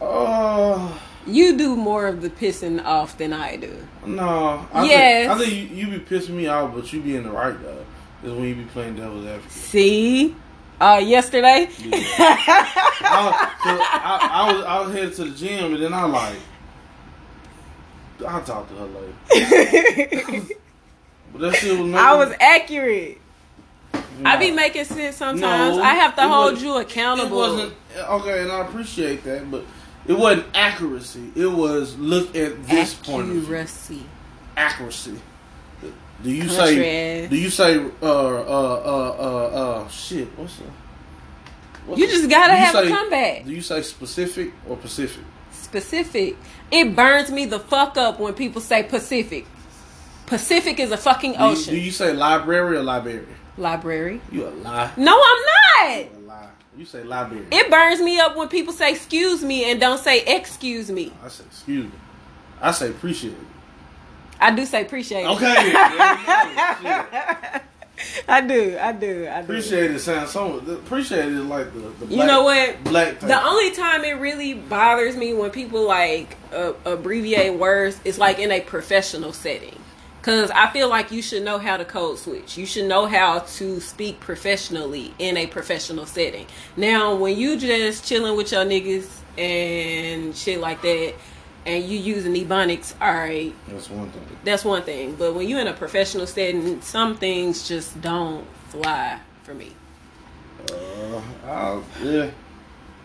Oh 0.00 1.00
You 1.26 1.56
do 1.56 1.76
more 1.76 2.06
of 2.06 2.20
the 2.22 2.30
pissing 2.30 2.84
off 2.84 3.16
than 3.16 3.32
I 3.32 3.56
do. 3.56 3.76
no! 4.06 4.66
I 4.72 4.84
Yes. 4.84 5.26
think, 5.26 5.30
I 5.30 5.38
think 5.60 5.70
you, 5.70 5.76
you 5.92 5.98
be 5.98 6.04
pissing 6.04 6.30
me 6.30 6.46
off, 6.46 6.74
but 6.74 6.92
you 6.92 7.00
be 7.00 7.16
in 7.16 7.22
the 7.24 7.30
right 7.30 7.56
though. 7.62 7.84
Is 8.24 8.32
when 8.32 8.44
you 8.44 8.54
be 8.54 8.64
playing 8.64 8.96
devil's 8.96 9.26
advocate. 9.26 9.52
See? 9.52 10.34
Uh, 10.80 11.00
yesterday? 11.04 11.68
Yeah. 11.78 11.94
I, 13.06 13.50
'cause 13.62 13.80
I, 13.80 14.28
I 14.32 14.52
was 14.52 14.64
I 14.64 14.80
was 14.80 14.92
headed 14.94 15.14
to 15.14 15.24
the 15.26 15.30
gym 15.30 15.74
and 15.74 15.82
then 15.82 15.94
I 15.94 16.04
like 16.04 16.36
I'll 18.26 18.42
talk 18.42 18.68
to 18.68 18.74
her 18.74 18.86
later. 18.86 20.46
But 21.34 21.40
that 21.40 21.56
shit 21.56 21.72
was 21.72 21.80
making, 21.80 21.96
I 21.96 22.14
was 22.14 22.32
accurate. 22.38 23.18
I 24.24 24.36
be 24.36 24.52
making 24.52 24.84
sense 24.84 25.16
sometimes. 25.16 25.76
No, 25.76 25.82
I 25.82 25.94
have 25.94 26.14
to 26.14 26.28
hold 26.28 26.60
you 26.60 26.76
accountable. 26.76 27.44
It 27.44 27.48
wasn't 27.48 27.74
okay, 27.98 28.42
and 28.42 28.52
I 28.52 28.60
appreciate 28.60 29.24
that, 29.24 29.50
but 29.50 29.64
it 30.06 30.12
wasn't 30.16 30.46
accuracy. 30.54 31.32
It 31.34 31.46
was 31.46 31.98
look 31.98 32.36
at 32.36 32.64
this 32.66 32.94
accuracy. 32.94 32.96
point 33.02 33.26
view. 33.26 34.04
Accuracy. 34.56 35.20
Do 36.22 36.30
you 36.30 36.46
Country 36.46 36.56
say? 36.56 37.26
Do 37.26 37.36
you 37.36 37.50
say? 37.50 37.78
Uh, 37.78 37.84
uh, 38.00 38.02
uh, 38.02 39.16
uh, 39.18 39.82
uh 39.82 39.88
shit. 39.88 40.28
What's 40.38 40.56
the? 40.58 41.96
You 41.96 42.06
just 42.06 42.30
gotta 42.30 42.54
have 42.54 42.74
say, 42.74 42.86
a 42.86 42.94
comeback. 42.94 43.44
Do 43.44 43.50
you 43.50 43.60
say 43.60 43.82
specific 43.82 44.52
or 44.68 44.76
Pacific? 44.76 45.24
Specific. 45.74 46.36
It 46.70 46.94
burns 46.94 47.32
me 47.32 47.46
the 47.46 47.58
fuck 47.58 47.96
up 47.96 48.20
when 48.20 48.34
people 48.34 48.60
say 48.60 48.84
Pacific. 48.84 49.44
Pacific 50.26 50.78
is 50.78 50.92
a 50.92 50.96
fucking 50.96 51.34
ocean. 51.36 51.64
Do 51.64 51.74
you, 51.74 51.80
do 51.80 51.86
you 51.86 51.90
say 51.90 52.12
library 52.12 52.76
or 52.76 52.82
library? 52.84 53.26
Library. 53.58 54.20
You 54.30 54.46
a 54.46 54.50
lie. 54.50 54.92
No, 54.96 55.20
I'm 55.20 56.06
not. 56.28 56.50
You, 56.76 56.84
say 56.84 57.02
library. 57.02 57.46
It 57.50 57.72
burns 57.72 58.00
me 58.00 58.20
up 58.20 58.36
when 58.36 58.46
people 58.46 58.72
say 58.72 58.92
excuse 58.92 59.42
me 59.42 59.68
and 59.68 59.80
don't 59.80 59.98
say 59.98 60.22
excuse 60.24 60.92
me. 60.92 61.12
I 61.24 61.28
say 61.28 61.44
excuse 61.44 61.86
me. 61.86 61.98
I 62.60 62.70
say 62.70 62.90
appreciate 62.90 63.32
it. 63.32 63.38
I 64.40 64.54
do 64.54 64.64
say 64.66 64.82
appreciate 64.82 65.24
it. 65.24 65.30
Okay. 65.30 65.72
I 68.28 68.40
do, 68.40 68.76
I 68.78 68.92
do, 68.92 69.28
I 69.28 69.40
do. 69.40 69.44
Appreciate 69.44 69.90
it 69.92 70.00
sounds 70.00 70.30
so. 70.30 70.58
Appreciate 70.58 71.26
it 71.26 71.42
like 71.42 71.72
the, 71.72 71.80
the 71.80 72.06
black, 72.06 72.10
you 72.10 72.26
know 72.26 72.42
what 72.42 72.82
black. 72.84 73.20
The 73.20 73.42
only 73.42 73.70
time 73.72 74.04
it 74.04 74.12
really 74.12 74.54
bothers 74.54 75.16
me 75.16 75.32
when 75.32 75.50
people 75.50 75.86
like 75.86 76.36
uh, 76.52 76.72
abbreviate 76.84 77.54
words 77.54 78.00
is 78.04 78.18
like 78.18 78.38
in 78.38 78.50
a 78.50 78.60
professional 78.60 79.32
setting. 79.32 79.78
Cause 80.22 80.50
I 80.50 80.70
feel 80.70 80.88
like 80.88 81.12
you 81.12 81.20
should 81.20 81.42
know 81.42 81.58
how 81.58 81.76
to 81.76 81.84
code 81.84 82.18
switch. 82.18 82.56
You 82.56 82.64
should 82.64 82.86
know 82.86 83.04
how 83.04 83.40
to 83.40 83.78
speak 83.78 84.20
professionally 84.20 85.12
in 85.18 85.36
a 85.36 85.46
professional 85.46 86.06
setting. 86.06 86.46
Now, 86.78 87.14
when 87.14 87.36
you 87.36 87.58
just 87.58 88.06
chilling 88.06 88.34
with 88.34 88.50
your 88.50 88.64
niggas 88.64 89.06
and 89.36 90.34
shit 90.34 90.60
like 90.60 90.80
that, 90.80 91.14
and 91.66 91.84
you 91.84 91.98
using 91.98 92.34
ebonics, 92.34 92.94
all 93.00 93.12
right. 93.12 93.54
That's 93.68 93.90
one 93.90 94.10
thing. 94.10 94.22
That's 94.44 94.64
one 94.64 94.82
thing. 94.82 95.14
But 95.16 95.34
when 95.34 95.48
you're 95.48 95.60
in 95.60 95.66
a 95.66 95.72
professional 95.72 96.26
setting, 96.26 96.80
some 96.82 97.16
things 97.16 97.66
just 97.66 98.00
don't 98.00 98.46
fly 98.68 99.18
for 99.42 99.54
me. 99.54 99.72
Uh, 100.70 101.20
I'll, 101.46 101.84
yeah. 102.02 102.30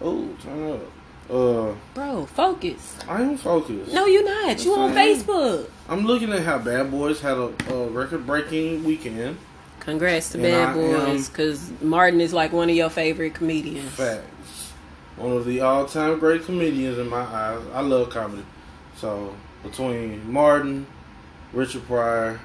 Oh, 0.01 0.29
turn 0.41 0.71
up. 0.71 0.81
Uh, 1.29 1.75
bro, 1.93 2.25
focus. 2.25 2.97
I 3.07 3.21
am 3.21 3.37
focused. 3.37 3.93
No, 3.93 4.07
you're 4.07 4.25
not. 4.25 4.63
you 4.65 4.75
on 4.75 4.93
Facebook. 4.93 5.69
I'm 5.87 6.05
looking 6.05 6.33
at 6.33 6.41
how 6.41 6.57
Bad 6.57 6.89
Boys 6.89 7.21
had 7.21 7.37
a, 7.37 7.53
a 7.69 7.87
record-breaking 7.89 8.83
weekend. 8.83 9.37
Congrats 9.79 10.29
to 10.31 10.37
and 10.37 10.43
Bad 10.43 10.69
I 10.69 10.73
Boys, 10.73 11.29
because 11.29 11.71
Martin 11.81 12.19
is 12.19 12.33
like 12.33 12.51
one 12.51 12.69
of 12.69 12.75
your 12.75 12.89
favorite 12.89 13.35
comedians. 13.35 13.91
Facts. 13.91 14.25
One 15.19 15.33
of 15.33 15.45
the 15.45 15.61
all-time 15.61 16.17
great 16.19 16.45
comedians 16.45 16.97
in 16.97 17.09
my 17.09 17.21
eyes. 17.21 17.61
I 17.73 17.81
love 17.81 18.09
comedy. 18.09 18.45
So 18.95 19.35
between 19.63 20.31
Martin, 20.31 20.87
Richard 21.53 21.85
Pryor, 21.85 22.39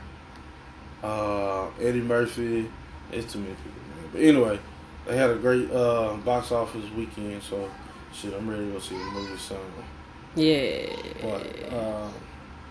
uh, 1.02 1.68
Eddie 1.80 2.00
Murphy, 2.00 2.68
it's 3.12 3.32
too 3.32 3.38
many 3.38 3.54
people. 3.54 3.80
Man. 3.96 4.08
But 4.12 4.20
anyway, 4.20 4.58
they 5.06 5.16
had 5.16 5.30
a 5.30 5.36
great 5.36 5.70
uh, 5.70 6.14
box 6.24 6.52
office 6.52 6.84
weekend. 6.96 7.42
So 7.42 7.70
Shit, 8.14 8.32
I'm 8.32 8.48
ready 8.48 8.64
to 8.66 8.72
go 8.72 8.78
see 8.78 8.96
the 8.96 9.04
movie 9.06 9.36
soon. 9.36 9.58
Yeah. 10.36 10.86
But, 11.20 11.72
uh, 11.74 12.08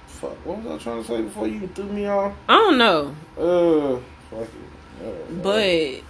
fuck, 0.06 0.46
what 0.46 0.60
was 0.60 0.82
I 0.82 0.84
trying 0.84 1.02
to 1.02 1.08
say 1.08 1.22
before 1.22 1.48
you 1.48 1.68
threw 1.68 1.86
me 1.86 2.06
off? 2.06 2.34
I 2.48 2.54
don't 2.54 2.78
know. 2.78 3.16
Uh, 3.38 4.00
fuck 4.30 4.48
it. 4.48 5.06
Uh, 5.06 5.34
but 5.42 6.02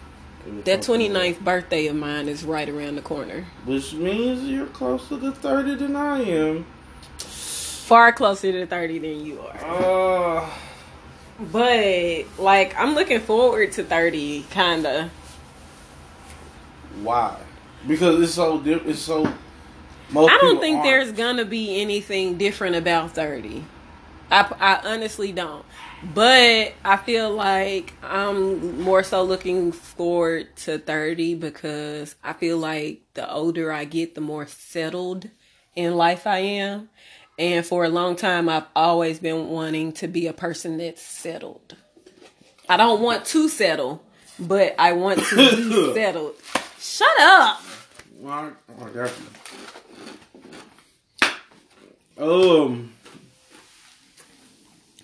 that 0.65 0.81
29th 0.81 1.39
birthday 1.39 1.87
of 1.87 1.95
mine 1.95 2.27
is 2.27 2.43
right 2.43 2.67
around 2.67 2.95
the 2.95 3.01
corner. 3.01 3.45
Which 3.65 3.93
means 3.93 4.43
you're 4.43 4.67
closer 4.67 5.19
to 5.19 5.31
30 5.31 5.75
than 5.75 5.95
I 5.95 6.21
am. 6.21 6.65
Far 7.17 8.11
closer 8.13 8.51
to 8.51 8.65
30 8.65 8.99
than 8.99 9.25
you 9.25 9.41
are. 9.41 10.41
Uh, 10.41 10.49
but, 11.51 12.25
like, 12.41 12.77
I'm 12.77 12.95
looking 12.95 13.19
forward 13.19 13.71
to 13.73 13.83
30, 13.83 14.45
kinda. 14.49 15.09
Why? 17.01 17.37
because 17.87 18.21
it's 18.21 18.33
so 18.33 18.59
different. 18.59 18.91
It's 18.91 18.99
so. 18.99 19.25
I 20.15 20.37
don't 20.41 20.59
think 20.59 20.77
aren't. 20.77 20.85
there's 20.85 21.11
gonna 21.11 21.45
be 21.45 21.81
anything 21.81 22.37
different 22.37 22.75
about 22.75 23.11
thirty. 23.11 23.65
I, 24.31 24.53
I 24.59 24.93
honestly 24.93 25.31
don't. 25.31 25.65
But 26.13 26.73
I 26.83 26.97
feel 26.97 27.31
like 27.31 27.93
I'm 28.03 28.81
more 28.81 29.03
so 29.03 29.23
looking 29.23 29.71
forward 29.71 30.55
to 30.57 30.77
30 30.77 31.35
because 31.35 32.15
I 32.23 32.33
feel 32.33 32.57
like 32.57 33.01
the 33.13 33.31
older 33.31 33.71
I 33.71 33.85
get, 33.85 34.15
the 34.15 34.21
more 34.21 34.45
settled 34.45 35.29
in 35.75 35.95
life 35.95 36.27
I 36.27 36.39
am. 36.39 36.89
And 37.39 37.65
for 37.65 37.85
a 37.85 37.89
long 37.89 38.15
time, 38.15 38.49
I've 38.49 38.67
always 38.75 39.19
been 39.19 39.49
wanting 39.49 39.93
to 39.93 40.07
be 40.07 40.27
a 40.27 40.33
person 40.33 40.77
that's 40.77 41.01
settled. 41.01 41.75
I 42.69 42.77
don't 42.77 43.01
want 43.01 43.25
to 43.25 43.49
settle, 43.49 44.03
but 44.39 44.75
I 44.77 44.93
want 44.93 45.19
to 45.23 45.35
be 45.35 45.93
settled. 45.95 46.35
Shut 46.79 47.19
up. 47.19 47.61
Got 48.93 49.11
you. 52.17 52.23
Um. 52.23 52.93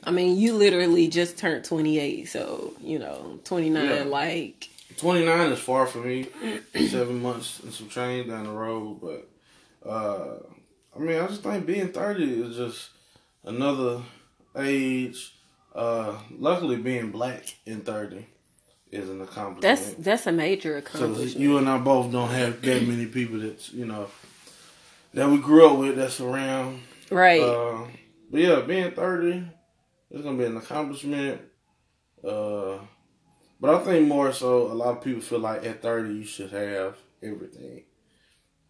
I 0.09 0.11
mean, 0.11 0.37
you 0.37 0.55
literally 0.55 1.07
just 1.07 1.37
turned 1.37 1.63
28, 1.65 2.27
so, 2.27 2.73
you 2.81 2.97
know, 2.97 3.39
29, 3.43 3.85
yeah. 3.85 4.03
like. 4.05 4.67
29 4.97 5.51
is 5.51 5.59
far 5.59 5.85
for 5.85 5.99
me. 5.99 6.25
Seven 6.87 7.21
months 7.21 7.59
and 7.59 7.71
some 7.71 7.89
change 7.89 8.27
down 8.27 8.45
the 8.45 8.51
road, 8.51 8.99
but, 8.99 9.87
uh, 9.87 10.37
I 10.95 10.99
mean, 10.99 11.21
I 11.21 11.27
just 11.27 11.43
think 11.43 11.67
being 11.67 11.89
30 11.89 12.41
is 12.41 12.55
just 12.55 12.89
another 13.43 14.01
age. 14.57 15.35
Uh, 15.75 16.17
luckily, 16.39 16.77
being 16.77 17.11
black 17.11 17.43
in 17.67 17.81
30 17.81 18.25
is 18.91 19.11
an 19.11 19.21
accomplishment. 19.21 19.61
That's 19.61 19.93
that's 19.93 20.25
a 20.25 20.31
major 20.31 20.77
accomplishment. 20.77 21.33
So 21.33 21.37
you 21.37 21.59
and 21.59 21.69
I 21.69 21.77
both 21.77 22.11
don't 22.11 22.29
have 22.29 22.59
that 22.63 22.81
many 22.81 23.05
people 23.05 23.37
that 23.41 23.71
you 23.71 23.85
know 23.85 24.09
that 25.13 25.29
we 25.29 25.37
grew 25.37 25.69
up 25.69 25.77
with 25.77 25.97
that's 25.97 26.19
around. 26.19 26.81
Right. 27.11 27.39
Uh, 27.39 27.85
but 28.31 28.41
yeah, 28.41 28.61
being 28.61 28.91
thirty, 28.91 29.45
it's 30.11 30.23
gonna 30.23 30.37
be 30.37 30.45
an 30.45 30.57
accomplishment. 30.57 31.41
Uh, 32.23 32.77
but 33.59 33.75
I 33.75 33.83
think 33.83 34.07
more 34.07 34.31
so, 34.33 34.71
a 34.71 34.73
lot 34.73 34.97
of 34.97 35.03
people 35.03 35.21
feel 35.21 35.39
like 35.39 35.65
at 35.65 35.81
thirty 35.81 36.13
you 36.13 36.23
should 36.23 36.51
have 36.51 36.97
everything. 37.21 37.83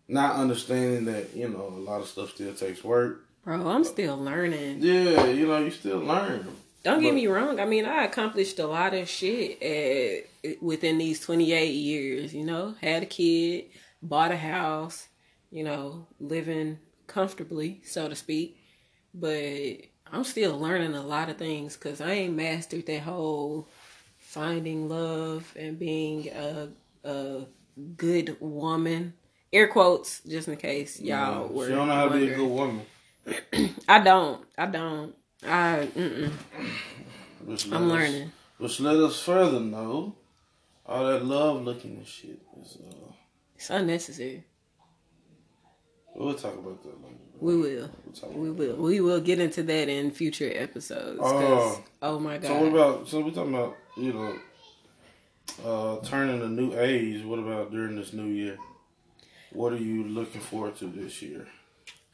Not 0.07 0.35
understanding 0.35 1.05
that 1.05 1.35
you 1.35 1.49
know 1.49 1.67
a 1.67 1.79
lot 1.79 2.01
of 2.01 2.07
stuff 2.07 2.31
still 2.31 2.53
takes 2.53 2.83
work. 2.83 3.25
Bro, 3.43 3.67
I'm 3.67 3.83
still 3.83 4.17
learning. 4.17 4.81
Yeah, 4.81 5.27
you 5.27 5.47
know 5.47 5.59
you 5.59 5.71
still 5.71 5.99
learn. 5.99 6.47
Don't 6.83 7.01
get 7.01 7.13
me 7.13 7.27
wrong. 7.27 7.59
I 7.59 7.65
mean, 7.65 7.85
I 7.85 8.05
accomplished 8.05 8.57
a 8.59 8.67
lot 8.67 8.93
of 8.93 9.09
shit 9.09 9.61
at, 9.61 10.61
within 10.61 10.97
these 10.97 11.19
28 11.19 11.65
years, 11.73 12.33
you 12.33 12.45
know, 12.45 12.75
had 12.79 13.03
a 13.03 13.05
kid, 13.05 13.65
bought 14.01 14.31
a 14.31 14.37
house, 14.37 15.09
you 15.51 15.65
know, 15.65 16.07
living 16.21 16.79
comfortably, 17.05 17.81
so 17.83 18.07
to 18.07 18.15
speak. 18.15 18.57
But 19.13 19.88
I'm 20.11 20.23
still 20.23 20.59
learning 20.59 20.95
a 20.95 21.01
lot 21.01 21.29
of 21.29 21.37
things 21.37 21.75
because 21.75 22.01
I 22.01 22.11
ain't 22.11 22.35
mastered 22.35 22.85
that 22.87 23.01
whole 23.01 23.67
finding 24.17 24.89
love 24.89 25.51
and 25.55 25.77
being 25.77 26.29
a, 26.29 26.69
a 27.03 27.45
good 27.97 28.37
woman. 28.39 29.13
Air 29.51 29.67
quotes, 29.67 30.21
just 30.21 30.47
in 30.47 30.57
case 30.57 30.99
y'all 30.99 31.47
were. 31.47 31.67
She 31.67 31.73
don't 31.73 31.87
know 31.87 31.95
how 31.95 32.09
to 32.09 32.17
be 32.17 32.31
a 32.31 32.35
good 32.35 32.47
woman. 32.47 32.85
I 33.87 33.99
don't. 33.99 34.45
I 34.57 34.65
don't. 34.67 35.15
I 35.45 35.87
I'm 37.71 37.89
learning. 37.89 38.31
Which 38.57 38.79
let 38.79 38.97
us 38.97 39.21
further 39.21 39.59
know 39.59 40.15
all 40.85 41.05
that 41.07 41.25
love 41.25 41.63
looking 41.63 41.97
and 41.97 42.07
shit 42.07 42.41
is 42.61 42.77
uh, 42.85 43.11
it's 43.55 43.69
unnecessary. 43.69 44.43
We'll 46.15 46.33
talk 46.33 46.55
about 46.55 46.83
that 46.83 47.03
later. 47.03 47.28
We 47.39 47.57
will. 47.57 47.89
We'll 48.33 48.75
we 48.75 48.99
will. 48.99 49.21
Get 49.21 49.39
into 49.39 49.63
that 49.63 49.89
in 49.89 50.11
future 50.11 50.51
episodes. 50.53 51.19
Uh, 51.21 51.75
oh 52.01 52.19
my 52.19 52.37
god. 52.37 52.47
So 52.47 52.59
what 52.59 52.67
about? 52.67 53.07
So 53.07 53.21
we 53.21 53.31
talking 53.31 53.53
about 53.55 53.77
you 53.97 54.13
know, 54.13 54.39
uh, 55.65 56.05
turning 56.05 56.41
a 56.41 56.47
new 56.47 56.77
age. 56.77 57.23
What 57.23 57.39
about 57.39 57.71
during 57.71 57.95
this 57.95 58.13
new 58.13 58.27
year? 58.27 58.57
What 59.51 59.73
are 59.73 59.77
you 59.77 60.03
looking 60.03 60.41
forward 60.41 60.75
to 60.77 60.85
this 60.85 61.21
year? 61.21 61.47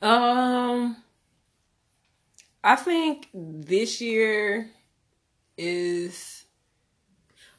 Um, 0.01 0.97
I 2.63 2.75
think 2.75 3.27
this 3.33 4.01
year 4.01 4.69
is 5.57 6.44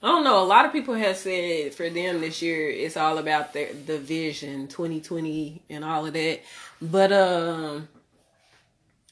I 0.02 0.08
don't 0.08 0.24
know. 0.24 0.42
A 0.42 0.44
lot 0.44 0.66
of 0.66 0.72
people 0.72 0.94
have 0.94 1.16
said 1.16 1.74
for 1.74 1.88
them 1.88 2.20
this 2.20 2.42
year 2.42 2.68
it's 2.70 2.96
all 2.96 3.18
about 3.18 3.52
the 3.52 3.66
the 3.86 3.98
vision 3.98 4.68
2020 4.68 5.62
and 5.70 5.84
all 5.84 6.06
of 6.06 6.12
that. 6.12 6.40
But 6.80 7.12
um 7.12 7.88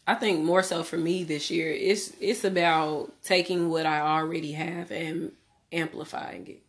I 0.07 0.15
think 0.15 0.45
more 0.45 0.63
so 0.63 0.83
for 0.83 0.99
me 0.99 1.25
this 1.25 1.51
year 1.51 1.73
it's 1.73 2.13
it's 2.21 2.45
about 2.45 3.13
taking 3.23 3.71
what 3.71 3.87
I 3.87 4.01
already 4.01 4.53
have 4.53 4.91
and 4.91 5.33
amplifying 5.73 6.47
it. 6.49 6.63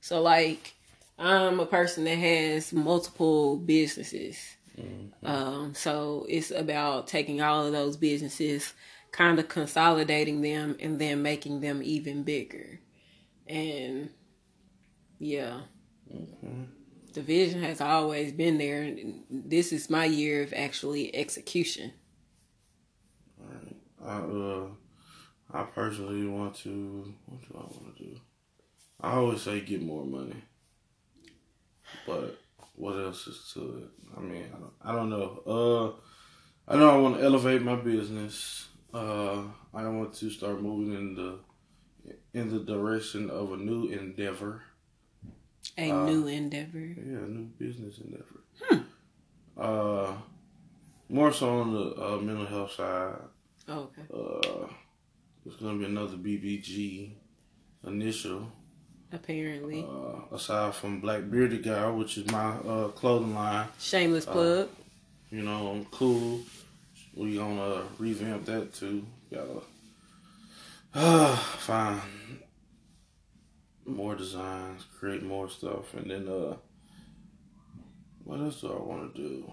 So 0.00 0.22
like 0.22 0.74
I'm 1.18 1.58
a 1.58 1.66
person 1.66 2.04
that 2.04 2.16
has 2.16 2.72
multiple 2.72 3.56
businesses. 3.56 4.38
Mm-hmm. 4.80 5.26
Um, 5.26 5.74
so 5.74 6.26
it's 6.28 6.52
about 6.52 7.08
taking 7.08 7.42
all 7.42 7.66
of 7.66 7.72
those 7.72 7.96
businesses, 7.96 8.72
kind 9.10 9.40
of 9.40 9.48
consolidating 9.48 10.42
them, 10.42 10.76
and 10.78 11.00
then 11.00 11.22
making 11.22 11.60
them 11.60 11.82
even 11.82 12.22
bigger. 12.22 12.78
And 13.48 14.10
yeah, 15.18 15.60
the 17.14 17.22
vision 17.22 17.62
has 17.62 17.80
always 17.80 18.32
been 18.32 18.58
there. 18.58 18.82
And 18.82 19.24
this 19.30 19.72
is 19.72 19.90
my 19.90 20.04
year 20.04 20.42
of 20.42 20.52
actually 20.52 21.14
execution. 21.14 21.92
I 24.04 24.18
uh, 24.18 24.66
I 25.52 25.62
personally 25.64 26.26
want 26.26 26.54
to. 26.56 27.14
What 27.26 27.40
do 27.40 27.58
I 27.58 27.62
want 27.62 27.96
to 27.96 28.04
do? 28.04 28.20
I 29.00 29.12
always 29.12 29.42
say 29.42 29.60
get 29.60 29.82
more 29.82 30.04
money, 30.04 30.42
but 32.06 32.38
what 32.74 32.92
else 32.92 33.26
is 33.26 33.50
to 33.54 33.82
it? 33.82 34.16
I 34.16 34.20
mean, 34.20 34.44
I 34.54 34.58
don't, 34.58 34.72
I 34.82 34.92
don't 34.92 35.10
know. 35.10 35.42
Uh, 35.46 36.72
I 36.72 36.76
know 36.76 36.90
I 36.90 36.96
want 36.98 37.16
to 37.16 37.24
elevate 37.24 37.62
my 37.62 37.76
business. 37.76 38.68
Uh, 38.92 39.42
I 39.74 39.86
want 39.88 40.14
to 40.14 40.30
start 40.30 40.62
moving 40.62 40.94
in 40.94 41.14
the 41.14 41.38
in 42.34 42.50
the 42.50 42.58
direction 42.60 43.30
of 43.30 43.52
a 43.52 43.56
new 43.56 43.88
endeavor. 43.88 44.62
A 45.76 45.90
Uh, 45.90 46.06
new 46.06 46.26
endeavor. 46.26 46.78
Yeah, 46.78 47.18
a 47.18 47.28
new 47.28 47.46
business 47.58 47.98
endeavor. 47.98 48.84
Uh, 49.56 50.12
more 51.08 51.32
so 51.32 51.48
on 51.60 51.72
the 51.72 51.94
uh, 52.02 52.16
mental 52.18 52.46
health 52.46 52.72
side. 52.72 53.16
Oh, 53.68 53.90
okay. 53.90 54.02
Uh, 54.12 54.66
there's 55.44 55.56
gonna 55.60 55.78
be 55.78 55.84
another 55.84 56.16
BBG 56.16 57.12
initial. 57.86 58.50
Apparently. 59.12 59.84
Uh, 59.88 60.34
aside 60.34 60.74
from 60.74 61.00
Black 61.00 61.30
Bearded 61.30 61.62
Guy, 61.62 61.88
which 61.90 62.18
is 62.18 62.30
my 62.30 62.50
uh, 62.58 62.88
clothing 62.88 63.34
line. 63.34 63.66
Shameless 63.78 64.26
plug. 64.26 64.68
You 65.30 65.42
know, 65.42 65.68
I'm 65.72 65.84
cool. 65.86 66.40
We 67.14 67.36
gonna 67.36 67.82
revamp 67.98 68.44
that 68.46 68.72
too. 68.74 69.04
Gotta 69.32 69.60
uh, 70.94 71.36
fine. 71.58 72.00
more 73.86 74.14
designs, 74.14 74.86
create 74.98 75.22
more 75.22 75.48
stuff, 75.48 75.94
and 75.94 76.10
then 76.10 76.28
uh, 76.28 76.56
what 78.24 78.40
else 78.40 78.60
do 78.60 78.72
I 78.72 78.82
want 78.82 79.14
to 79.14 79.20
do? 79.20 79.52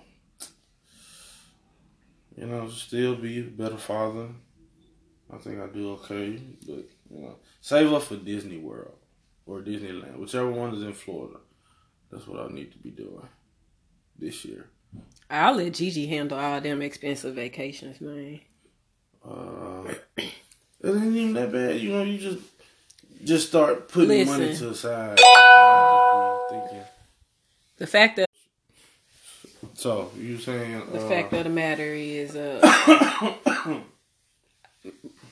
You 2.37 2.47
know, 2.47 2.67
still 2.69 3.15
be 3.15 3.39
a 3.39 3.43
better 3.43 3.77
father. 3.77 4.27
I 5.33 5.37
think 5.37 5.59
I 5.59 5.67
do 5.67 5.93
okay, 5.93 6.41
but 6.67 6.85
you 7.09 7.21
know, 7.21 7.37
save 7.61 7.91
up 7.93 8.03
for 8.03 8.17
Disney 8.17 8.57
World 8.57 8.97
or 9.45 9.61
Disneyland, 9.61 10.17
whichever 10.17 10.51
one 10.51 10.73
is 10.73 10.83
in 10.83 10.93
Florida. 10.93 11.39
That's 12.11 12.27
what 12.27 12.39
I 12.39 12.53
need 12.53 12.71
to 12.73 12.77
be 12.77 12.91
doing 12.91 13.27
this 14.17 14.45
year. 14.45 14.67
I'll 15.29 15.55
let 15.55 15.73
Gigi 15.73 16.05
handle 16.07 16.37
all 16.37 16.61
them 16.61 16.81
expensive 16.81 17.35
vacations, 17.35 17.99
man. 17.99 18.41
Uh, 19.23 19.93
it 20.81 20.89
ain't 20.89 21.15
even 21.15 21.33
that 21.33 21.51
bad. 21.51 21.79
You 21.79 21.91
know, 21.91 22.03
you 22.03 22.17
just 22.17 22.39
just 23.23 23.47
start 23.47 23.89
putting 23.89 24.27
money 24.27 24.55
to 24.55 24.67
the 24.67 24.75
side. 24.75 25.19
The 27.77 27.87
fact 27.87 28.17
that 28.17 28.29
So 29.73 30.11
you 30.17 30.37
saying 30.37 30.83
the 30.91 31.05
uh, 31.05 31.09
fact 31.09 31.33
of 31.33 31.43
the 31.43 31.49
matter 31.49 31.83
is, 31.93 32.35
uh, 32.35 32.61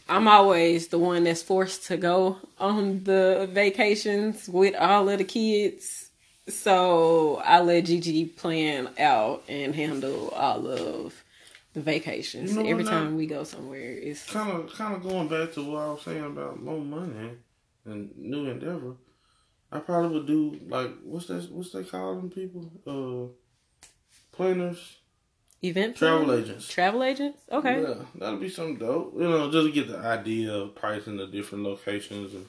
I'm 0.09 0.27
always 0.27 0.89
the 0.89 0.99
one 0.99 1.23
that's 1.23 1.41
forced 1.41 1.85
to 1.87 1.97
go 1.97 2.37
on 2.59 3.03
the 3.05 3.47
vacations 3.51 4.49
with 4.49 4.75
all 4.75 5.07
of 5.07 5.19
the 5.19 5.23
kids. 5.23 6.09
So 6.49 7.41
I 7.45 7.61
let 7.61 7.85
Gigi 7.85 8.25
plan 8.25 8.89
out 8.99 9.43
and 9.47 9.73
handle 9.73 10.29
all 10.29 10.67
of 10.67 11.22
the 11.73 11.81
vacations. 11.81 12.51
You 12.51 12.63
know 12.63 12.69
Every 12.69 12.83
time 12.83 13.15
we 13.15 13.25
go 13.25 13.43
somewhere, 13.43 13.91
it's 13.91 14.29
kind 14.29 14.51
of 14.51 14.73
kind 14.73 14.95
of 14.95 15.03
going 15.03 15.27
back 15.27 15.53
to 15.53 15.63
what 15.63 15.81
I 15.81 15.91
was 15.91 16.01
saying 16.03 16.23
about 16.23 16.61
more 16.61 16.79
money 16.79 17.31
and 17.85 18.15
new 18.17 18.49
endeavor. 18.49 18.95
I 19.71 19.79
probably 19.79 20.19
would 20.19 20.27
do 20.27 20.59
like 20.67 20.91
what's 21.03 21.27
that? 21.27 21.51
What's 21.51 21.71
they 21.71 21.83
call 21.83 22.15
them 22.15 22.29
people? 22.29 22.71
Uh, 22.85 23.87
planners, 24.31 24.97
event 25.63 25.95
travel 25.95 26.25
planning? 26.25 26.43
agents. 26.43 26.67
Travel 26.67 27.03
agents? 27.03 27.39
Okay. 27.51 27.81
Yeah, 27.81 27.95
that'll 28.15 28.37
be 28.37 28.49
some 28.49 28.75
dope. 28.77 29.15
You 29.15 29.27
know, 29.27 29.51
just 29.51 29.65
to 29.67 29.71
get 29.71 29.87
the 29.87 29.97
idea 29.97 30.53
of 30.53 30.75
pricing 30.75 31.17
the 31.17 31.25
different 31.25 31.63
locations 31.63 32.33
and 32.35 32.45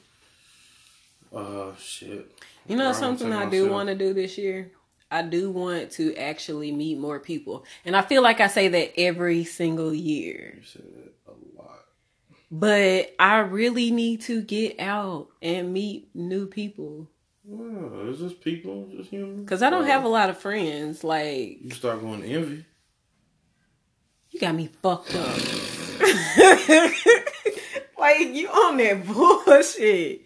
uh 1.35 1.75
shit. 1.77 2.31
You 2.68 2.77
know 2.77 2.92
something 2.92 3.33
I 3.33 3.48
do 3.48 3.70
want 3.70 3.88
to 3.88 3.94
do 3.94 4.12
this 4.12 4.37
year? 4.37 4.70
I 5.11 5.23
do 5.23 5.51
want 5.51 5.93
to 5.93 6.14
actually 6.17 6.73
meet 6.73 6.99
more 6.99 7.21
people. 7.21 7.64
And 7.85 7.97
I 7.97 8.03
feel 8.03 8.23
like 8.23 8.40
I 8.40 8.49
say 8.49 8.69
that 8.69 8.99
every 8.99 9.45
single 9.45 9.95
year. 9.95 10.55
You 10.59 10.64
said 10.64 10.83
it 10.83 11.14
a 11.29 11.33
lot. 11.61 11.85
But 12.51 13.14
I 13.19 13.38
really 13.38 13.90
need 13.90 14.23
to 14.23 14.43
get 14.43 14.79
out 14.81 15.29
and 15.43 15.73
meet 15.73 16.09
new 16.14 16.47
people 16.47 17.09
Well, 17.45 18.09
it's 18.11 18.21
just 18.21 18.40
people, 18.40 18.88
just 18.97 19.11
human. 19.11 19.47
cuz 19.47 19.62
I 19.62 19.71
don't 19.71 19.87
have 19.87 20.05
a 20.05 20.09
lot 20.09 20.31
of 20.31 20.38
friends 20.38 21.05
like 21.05 21.59
You 21.62 21.71
start 21.71 22.01
going 22.01 22.23
to 22.23 22.29
envy. 22.29 22.64
you 24.31 24.40
got 24.40 24.55
me 24.55 24.69
fucked 24.83 25.14
up. 25.14 25.37
like 27.99 28.35
you 28.35 28.49
on 28.49 28.77
that 28.79 29.07
bullshit. 29.07 30.23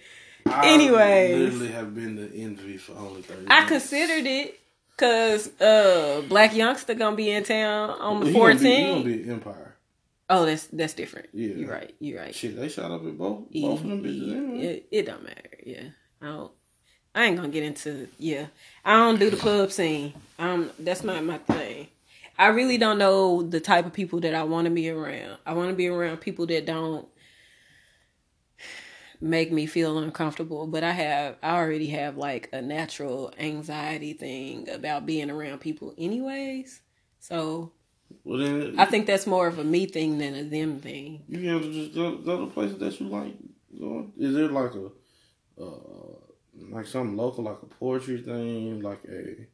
Anyway. 0.47 0.47
I 0.47 0.67
Anyways. 0.73 1.53
literally 1.55 1.73
have 1.73 1.95
been 1.95 2.17
to 2.17 2.35
envy 2.37 2.77
for 2.79 2.93
only 2.93 3.23
thirty. 3.23 3.47
I 3.49 3.65
minutes. 3.65 3.69
considered 3.71 4.27
it 4.27 4.59
cuz 4.99 5.49
uh 5.61 6.23
Blac 6.29 6.51
Youngsta 6.51 6.99
to 6.99 7.17
be 7.17 7.31
in 7.31 7.45
town 7.45 7.91
on 7.91 8.21
the 8.21 8.27
He 8.27 8.33
gonna 8.39 8.55
14th. 8.55 8.63
be- 8.63 8.75
He 8.77 8.87
gonna 8.87 9.05
be 9.25 9.31
Empire. 9.31 9.75
Oh, 10.31 10.45
that's 10.45 10.67
that's 10.67 10.93
different. 10.93 11.29
Yeah. 11.33 11.55
You're 11.55 11.71
right. 11.71 11.95
You're 12.01 12.21
right. 12.21 12.35
Shit, 12.35 12.57
they 12.57 12.69
shot 12.69 12.91
up 12.91 13.07
at 13.07 13.17
both 13.17 13.51
both 13.51 13.81
of 13.81 13.89
them 13.89 14.03
bitches 14.03 14.37
anyway. 14.37 14.61
It, 14.67 14.89
it 14.91 15.07
don't 15.07 15.23
matter. 15.25 15.51
Yeah, 15.65 15.85
I 16.21 16.27
don't. 16.27 16.53
I 17.15 17.25
ain't 17.25 17.37
gonna 17.37 17.49
get 17.49 17.63
into. 17.63 18.09
Yeah, 18.19 18.47
I 18.85 18.95
don't 18.97 19.19
do 19.19 19.31
the 19.31 19.37
club 19.39 19.73
scene. 19.73 20.13
Um, 20.39 20.71
that's 20.79 21.03
not 21.03 21.25
my 21.25 21.39
thing. 21.39 21.89
I 22.39 22.49
really 22.49 22.77
don't 22.79 22.99
know 22.99 23.43
the 23.43 23.59
type 23.59 23.87
of 23.87 23.93
people 23.93 24.21
that 24.21 24.35
I 24.35 24.45
want 24.45 24.67
to 24.67 24.71
be 24.71 24.91
around. 24.91 25.39
I 25.47 25.55
want 25.55 25.71
to 25.71 25.75
be 25.75 25.89
around 25.89 26.19
people 26.19 26.47
that 26.47 26.67
don't 26.67 27.09
make 29.21 29.53
me 29.53 29.67
feel 29.67 29.99
uncomfortable. 29.99 30.67
But 30.67 30.85
I 30.85 30.93
have, 30.93 31.37
I 31.43 31.57
already 31.57 31.89
have 31.89 32.17
like 32.17 32.49
a 32.53 32.63
natural 32.63 33.33
anxiety 33.39 34.13
thing 34.13 34.69
about 34.69 35.07
being 35.07 35.31
around 35.31 35.61
people, 35.61 35.95
anyways. 35.99 36.81
So 37.21 37.73
Well 38.25 38.39
then, 38.39 38.75
I 38.79 38.85
think 38.85 39.07
that's 39.07 39.27
more 39.27 39.47
of 39.47 39.59
a 39.59 39.65
me 39.65 39.87
thing 39.87 40.19
than 40.19 40.35
a 40.35 40.45
them 40.45 40.81
thing. 40.81 41.25
you 41.29 41.49
have 41.51 41.63
to 41.63 41.73
just 41.73 41.95
go, 41.95 42.17
go 42.17 42.45
to 42.47 42.53
places 42.53 42.79
that 42.79 43.01
you 43.01 43.09
like. 43.09 43.35
Is 44.19 44.35
there 44.35 44.49
like 44.49 44.73
a, 44.75 44.87
uh, 45.63 46.19
like 46.71 46.87
something 46.87 47.17
local, 47.17 47.45
like 47.45 47.59
a 47.63 47.67
poetry 47.67 48.21
thing, 48.23 48.81
like 48.81 49.01
a, 49.05 49.47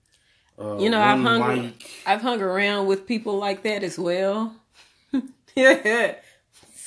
uh, 0.63 0.79
You 0.79 0.89
know, 0.91 1.01
I've 1.01 1.21
hung? 1.21 1.73
I've 2.07 2.23
hung 2.23 2.41
around 2.41 2.87
with 2.87 3.07
people 3.07 3.39
like 3.39 3.63
that 3.65 3.83
as 3.83 3.99
well. 3.99 4.55
yeah. 5.57 6.15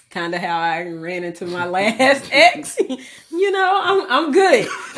Kind 0.09 0.33
of 0.33 0.41
how 0.41 0.57
I 0.57 0.83
ran 0.89 1.23
into 1.25 1.45
my 1.45 1.65
last 1.65 2.29
ex. 2.31 2.77
you 2.79 3.51
know, 3.51 3.81
I'm 3.83 4.11
I'm 4.11 4.31
good. 4.31 4.67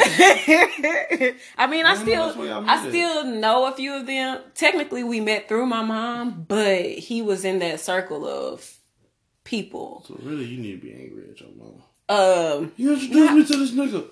I 1.57 1.67
mean, 1.69 1.85
I 1.85 1.91
I 1.91 1.95
still 1.95 2.63
I 2.69 2.87
still 2.87 3.25
know 3.25 3.65
a 3.65 3.71
few 3.75 3.93
of 3.95 4.05
them. 4.05 4.39
Technically, 4.55 5.03
we 5.03 5.19
met 5.19 5.47
through 5.47 5.65
my 5.65 5.81
mom, 5.83 6.45
but 6.47 6.81
he 6.85 7.21
was 7.21 7.43
in 7.43 7.59
that 7.59 7.79
circle 7.79 8.27
of 8.27 8.77
people. 9.43 10.05
So 10.07 10.17
really, 10.21 10.45
you 10.45 10.57
need 10.61 10.79
to 10.79 10.87
be 10.87 10.93
angry 10.93 11.27
at 11.31 11.39
your 11.41 11.49
mama. 11.57 11.83
Um, 12.07 12.71
You 12.77 12.93
introduced 12.93 13.33
me 13.33 13.45
to 13.45 13.57
this 13.57 13.71
nigga. 13.71 14.05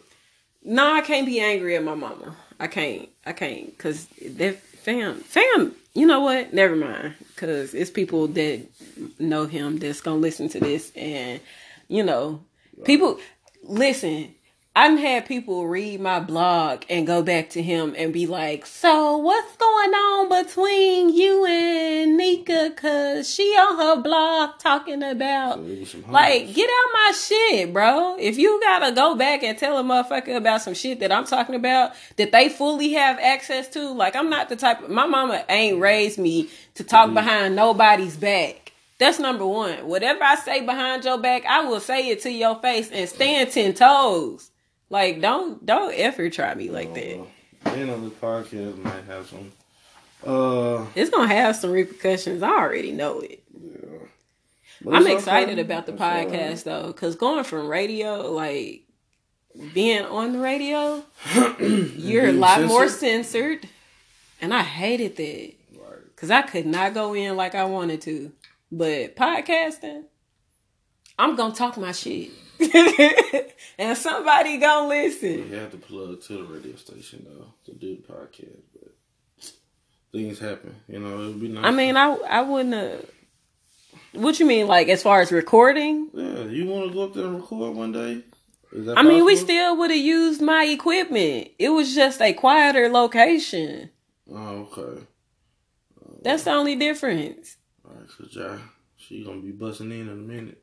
no, 0.64 0.94
I 0.94 1.02
can't 1.02 1.26
be 1.26 1.40
angry 1.40 1.76
at 1.76 1.84
my 1.84 1.96
mama. 1.96 2.36
I 2.60 2.68
can't. 2.68 3.08
I 3.26 3.34
can't 3.34 3.68
because 3.68 4.08
that 4.26 4.58
fam, 4.88 5.16
fam. 5.20 5.76
You 5.94 6.08
know 6.08 6.22
what? 6.22 6.54
Never 6.54 6.78
mind. 6.78 7.16
Because 7.36 7.74
it's 7.74 7.92
people 7.92 8.28
that 8.28 8.66
know 9.20 9.46
him 9.46 9.80
that's 9.80 10.00
gonna 10.00 10.18
listen 10.18 10.48
to 10.50 10.62
this, 10.62 10.94
and 10.96 11.42
you 11.90 12.04
know, 12.04 12.42
people 12.86 13.20
listen. 13.64 14.34
I've 14.80 15.00
had 15.00 15.26
people 15.26 15.68
read 15.68 16.02
my 16.02 16.20
blog 16.20 16.84
and 16.88 17.08
go 17.08 17.24
back 17.24 17.50
to 17.52 17.64
him 17.64 17.96
and 17.98 18.14
be 18.14 18.28
like, 18.28 18.68
"So 18.68 19.18
what's 19.18 19.56
going 19.56 19.92
on 19.92 20.30
between 20.30 21.10
you 21.16 21.48
and 21.48 22.16
Nika? 22.16 22.74
Cause 22.76 23.28
she 23.28 23.42
on 23.58 23.78
her 23.78 24.00
blog 24.00 24.60
talking 24.60 25.02
about." 25.02 25.56
So 25.56 25.64
it 25.64 25.80
was 25.80 25.90
some 25.90 26.04
Like, 26.12 26.54
get 26.54 26.70
out 26.70 26.94
my 26.94 27.12
shit, 27.12 27.74
bro. 27.74 28.18
If 28.20 28.38
you 28.38 28.60
gotta 28.62 28.92
go 28.92 29.16
back 29.16 29.42
and 29.42 29.58
tell 29.58 29.80
a 29.80 29.84
motherfucker 29.84 30.38
about 30.38 30.62
some 30.62 30.76
shit 30.76 31.00
that 31.00 31.12
I'm 31.12 31.26
talking 31.26 31.56
about 31.56 31.94
that 32.18 32.32
they 32.32 32.48
fully 32.48 32.94
have 32.94 33.18
access 33.18 33.68
to, 33.70 33.92
like, 33.92 34.16
I'm 34.16 34.30
not 34.30 34.48
the 34.48 34.56
type 34.56 34.84
of, 34.84 34.92
my 34.92 35.08
mama 35.08 35.44
ain't 35.50 35.82
raised 35.82 36.20
me 36.20 36.50
to 36.76 36.84
talk 36.84 37.16
behind 37.16 37.56
nobody's 37.56 38.16
back. 38.16 38.74
That's 39.00 39.18
number 39.18 39.48
one. 39.48 39.88
Whatever 39.88 40.24
I 40.24 40.36
say 40.36 40.64
behind 40.64 41.04
your 41.04 41.18
back, 41.18 41.48
I 41.48 41.66
will 41.66 41.80
say 41.80 42.10
it 42.10 42.22
to 42.22 42.32
your 42.32 42.60
face 42.60 42.92
and 42.92 43.10
stand 43.10 43.50
ten 43.50 43.74
toes. 43.74 44.52
Like, 44.90 45.22
don't 45.22 45.66
don't 45.66 45.94
ever 45.94 46.30
try 46.30 46.54
me 46.56 46.70
like 46.70 46.94
that. 46.94 47.20
Uh, 47.66 47.74
being 47.76 47.90
on 47.90 48.04
this 48.04 48.14
podcast 48.20 48.78
might 48.84 49.04
have 49.06 49.28
some. 49.28 49.52
Uh, 50.26 50.86
It's 50.96 51.10
gonna 51.10 51.28
have 51.28 51.56
some 51.56 51.72
repercussions. 51.72 52.42
I 52.42 52.50
already 52.50 52.92
know 52.92 53.20
it. 53.20 53.44
yeah. 53.54 53.98
But 54.82 54.96
I'm 54.96 55.08
excited 55.08 55.54
okay. 55.54 55.62
about 55.62 55.86
the 55.88 55.94
It's 55.94 56.02
all 56.02 56.08
right. 56.08 56.28
podcast 56.30 56.64
though, 56.64 56.88
because 56.88 57.16
going 57.16 57.44
from 57.44 57.68
radio, 57.68 58.32
like 58.32 58.84
being 59.74 60.04
on 60.06 60.34
the 60.34 60.40
radio, 60.40 61.04
you're 61.60 62.28
a 62.28 62.32
lot 62.32 62.64
more 62.64 62.88
censored? 62.88 63.62
censored, 63.62 63.70
and 64.42 64.54
I 64.54 64.62
hated 64.64 65.16
that 65.18 65.54
Right. 65.80 66.06
because 66.16 66.32
I 66.32 66.44
could 66.44 66.66
not 66.68 66.94
go 66.94 67.14
in 67.14 67.36
like 67.36 67.56
I 67.56 67.66
wanted 67.66 68.02
to. 68.02 68.32
But 68.72 69.16
podcasting, 69.16 70.04
I'm 71.18 71.36
gonna 71.36 71.56
talk 71.56 71.78
my 71.78 71.92
shit, 71.92 72.30
and 73.78 73.98
somebody 73.98 74.58
gonna 74.58 74.88
listen. 74.88 75.50
You 75.50 75.56
have 75.56 75.72
to 75.72 75.78
plug 75.78 76.22
to 76.24 76.34
the 76.34 76.44
radio 76.44 76.76
station 76.76 77.26
though 77.28 77.54
to 77.66 77.74
do 77.74 77.98
the 77.98 78.02
podcast, 78.14 78.62
but 78.74 79.52
things 80.12 80.40
happen. 80.40 80.76
You 80.88 81.00
know, 81.00 81.22
it 81.22 81.28
would 81.28 81.42
be 81.42 81.50
nice. 81.50 81.66
I 81.66 81.72
mean, 81.72 81.98
I 81.98 82.14
I 82.14 82.42
wouldn't. 82.42 82.74
have 82.74 83.06
what 84.14 84.40
you 84.40 84.46
mean, 84.46 84.68
like 84.68 84.90
as 84.90 85.04
far 85.04 85.22
as 85.22 85.32
recording? 85.32 86.10
yeah, 86.14 86.44
you 86.46 86.66
want 86.66 86.88
to 86.88 86.94
go 86.94 87.04
up 87.04 87.14
there 87.14 87.26
and 87.26 87.36
record 87.36 87.76
one 87.76 87.92
day? 87.92 88.24
Is 88.72 88.86
that 88.86 88.98
I 88.98 89.04
mean, 89.04 89.24
we 89.26 89.36
still 89.36 89.78
would 89.78 89.92
have 89.92 90.00
used 90.00 90.42
my 90.42 90.66
equipment. 90.66 91.50
It 91.58 91.70
was 91.70 91.96
just 91.96 92.22
a 92.22 92.34
quieter 92.34 92.90
location. 92.90 93.90
Oh, 94.30 94.68
okay. 94.72 95.04
That's 96.22 96.44
the 96.44 96.52
only 96.52 96.76
difference. 96.76 97.58
All 97.86 97.94
right, 97.96 98.10
so 98.18 98.26
Ja, 98.30 98.58
she 98.98 99.24
gonna 99.24 99.42
be 99.42 99.52
busting 99.52 99.92
in 99.92 100.02
in 100.02 100.10
a 100.10 100.16
minute. 100.16 100.62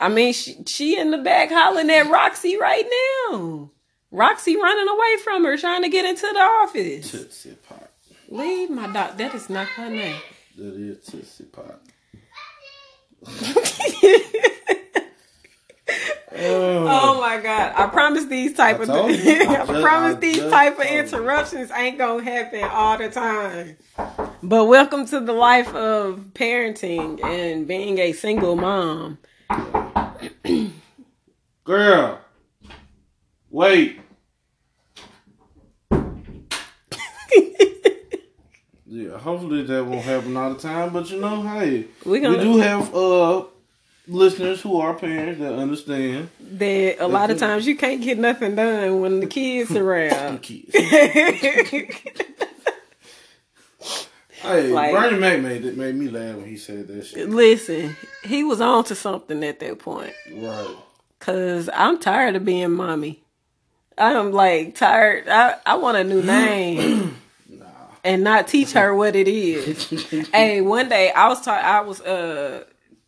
I 0.00 0.08
mean, 0.08 0.32
she, 0.32 0.56
she 0.66 0.98
in 0.98 1.10
the 1.10 1.18
back 1.18 1.50
hollering 1.50 1.90
at 1.90 2.10
Roxy 2.10 2.56
right 2.58 2.84
now. 3.30 3.70
Roxy 4.10 4.56
running 4.56 4.88
away 4.88 5.16
from 5.22 5.44
her, 5.44 5.56
trying 5.56 5.82
to 5.82 5.88
get 5.88 6.04
into 6.04 6.22
the 6.32 6.40
office. 6.40 7.10
Tootsie 7.10 7.56
Pop. 7.68 7.90
Leave 8.28 8.70
my 8.70 8.86
dog. 8.92 9.18
That 9.18 9.34
is 9.34 9.50
not 9.50 9.66
her 9.68 9.90
name. 9.90 10.20
That 10.56 10.74
is 10.74 11.04
Tootsie 11.04 11.44
Pop. 11.44 11.82
Oh 16.38 17.18
my 17.20 17.40
god! 17.40 17.72
I 17.76 17.86
promise 17.86 18.26
these 18.26 18.52
type 18.54 18.78
I 18.78 18.82
of 18.82 18.88
told 18.88 19.10
you. 19.12 19.42
I 19.48 19.62
I 19.62 19.64
promise 19.80 20.16
I 20.16 20.20
these 20.20 20.38
type 20.50 20.78
of 20.78 20.84
interruptions 20.84 21.70
ain't 21.70 21.98
gonna 21.98 22.22
happen 22.22 22.62
all 22.64 22.98
the 22.98 23.08
time. 23.08 23.76
But 24.42 24.66
welcome 24.66 25.06
to 25.06 25.20
the 25.20 25.32
life 25.32 25.74
of 25.74 26.20
parenting 26.34 27.24
and 27.24 27.66
being 27.66 27.98
a 27.98 28.12
single 28.12 28.56
mom. 28.56 29.18
Girl, 31.64 32.20
wait. 33.50 34.00
Yeah, 38.88 39.18
hopefully 39.18 39.62
that 39.64 39.84
won't 39.84 40.04
happen 40.04 40.36
all 40.36 40.54
the 40.54 40.60
time. 40.60 40.92
But 40.92 41.10
you 41.10 41.20
know, 41.20 41.42
hey, 41.42 41.86
We 42.04 42.12
we 42.12 42.20
gonna 42.20 42.40
do 42.40 42.56
have 42.58 42.94
uh 42.94 43.44
listeners 44.08 44.60
who 44.62 44.78
are 44.80 44.94
parents 44.94 45.40
that 45.40 45.54
understand 45.54 46.28
that 46.52 46.96
a 47.00 47.08
lot 47.08 47.30
of 47.32 47.38
times 47.38 47.66
you 47.66 47.76
can't 47.76 48.00
get 48.00 48.16
nothing 48.18 48.54
done 48.54 49.00
when 49.00 49.18
the 49.20 49.26
kids 49.26 49.74
are 49.74 49.84
around. 49.92 50.40
kids. 50.42 50.72
Hey, 54.46 54.68
Like- 54.68 54.92
Bernie 54.94 55.18
Mac 55.18 55.40
made 55.40 55.64
it 55.64 55.76
made 55.76 55.94
me 55.94 56.08
laugh 56.08 56.36
when 56.36 56.46
he 56.46 56.56
said 56.56 56.88
that 56.88 57.06
shit. 57.06 57.28
Listen, 57.28 57.96
he 58.24 58.44
was 58.44 58.60
on 58.60 58.84
to 58.84 58.94
something 58.94 59.42
at 59.44 59.60
that 59.60 59.78
point. 59.78 60.12
Right. 60.32 60.76
Cause 61.20 61.68
I'm 61.72 61.98
tired 61.98 62.36
of 62.36 62.44
being 62.44 62.72
mommy. 62.72 63.22
I'm 63.98 64.32
like 64.32 64.74
tired. 64.74 65.28
I, 65.28 65.56
I 65.64 65.76
want 65.76 65.96
a 65.96 66.04
new 66.04 66.22
name. 66.22 67.16
And 68.04 68.22
not 68.22 68.46
teach 68.46 68.70
her 68.72 68.94
what 68.94 69.16
it 69.16 69.26
is. 69.26 69.88
hey, 70.32 70.60
one 70.60 70.88
day 70.88 71.10
I 71.10 71.26
was 71.28 71.40
talking. 71.40 71.64
I 71.64 71.80
was 71.80 72.00
uh, 72.02 72.62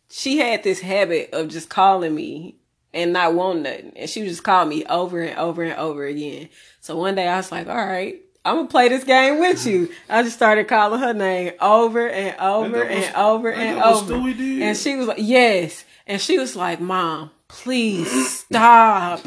she 0.09 0.39
had 0.39 0.61
this 0.63 0.81
habit 0.81 1.29
of 1.31 1.47
just 1.47 1.69
calling 1.69 2.13
me 2.13 2.55
and 2.93 3.13
not 3.13 3.33
wanting 3.33 3.63
nothing, 3.63 3.93
and 3.95 4.09
she 4.09 4.19
would 4.19 4.29
just 4.29 4.43
call 4.43 4.65
me 4.65 4.83
over 4.87 5.21
and 5.21 5.37
over 5.39 5.63
and 5.63 5.79
over 5.79 6.03
again. 6.05 6.49
So 6.81 6.97
one 6.97 7.15
day 7.15 7.29
I 7.29 7.37
was 7.37 7.49
like, 7.49 7.67
all 7.69 7.75
right. 7.77 8.19
I'm 8.49 8.55
gonna 8.57 8.67
play 8.67 8.89
this 8.89 9.03
game 9.03 9.39
with 9.39 9.65
you. 9.65 9.89
I 10.09 10.23
just 10.23 10.35
started 10.35 10.67
calling 10.67 10.99
her 10.99 11.13
name 11.13 11.53
over 11.61 12.07
and 12.07 12.35
over 12.39 12.83
Ain't 12.83 12.89
that 12.89 13.07
and 13.07 13.15
over 13.15 13.51
and 13.51 13.79
over. 13.81 14.13
And 14.15 14.77
she 14.77 14.95
was 14.95 15.07
like, 15.07 15.17
yes. 15.19 15.85
And 16.07 16.19
she 16.21 16.37
was 16.39 16.55
like, 16.55 16.79
Mom, 16.81 17.31
please 17.47 18.39
stop. 18.39 19.21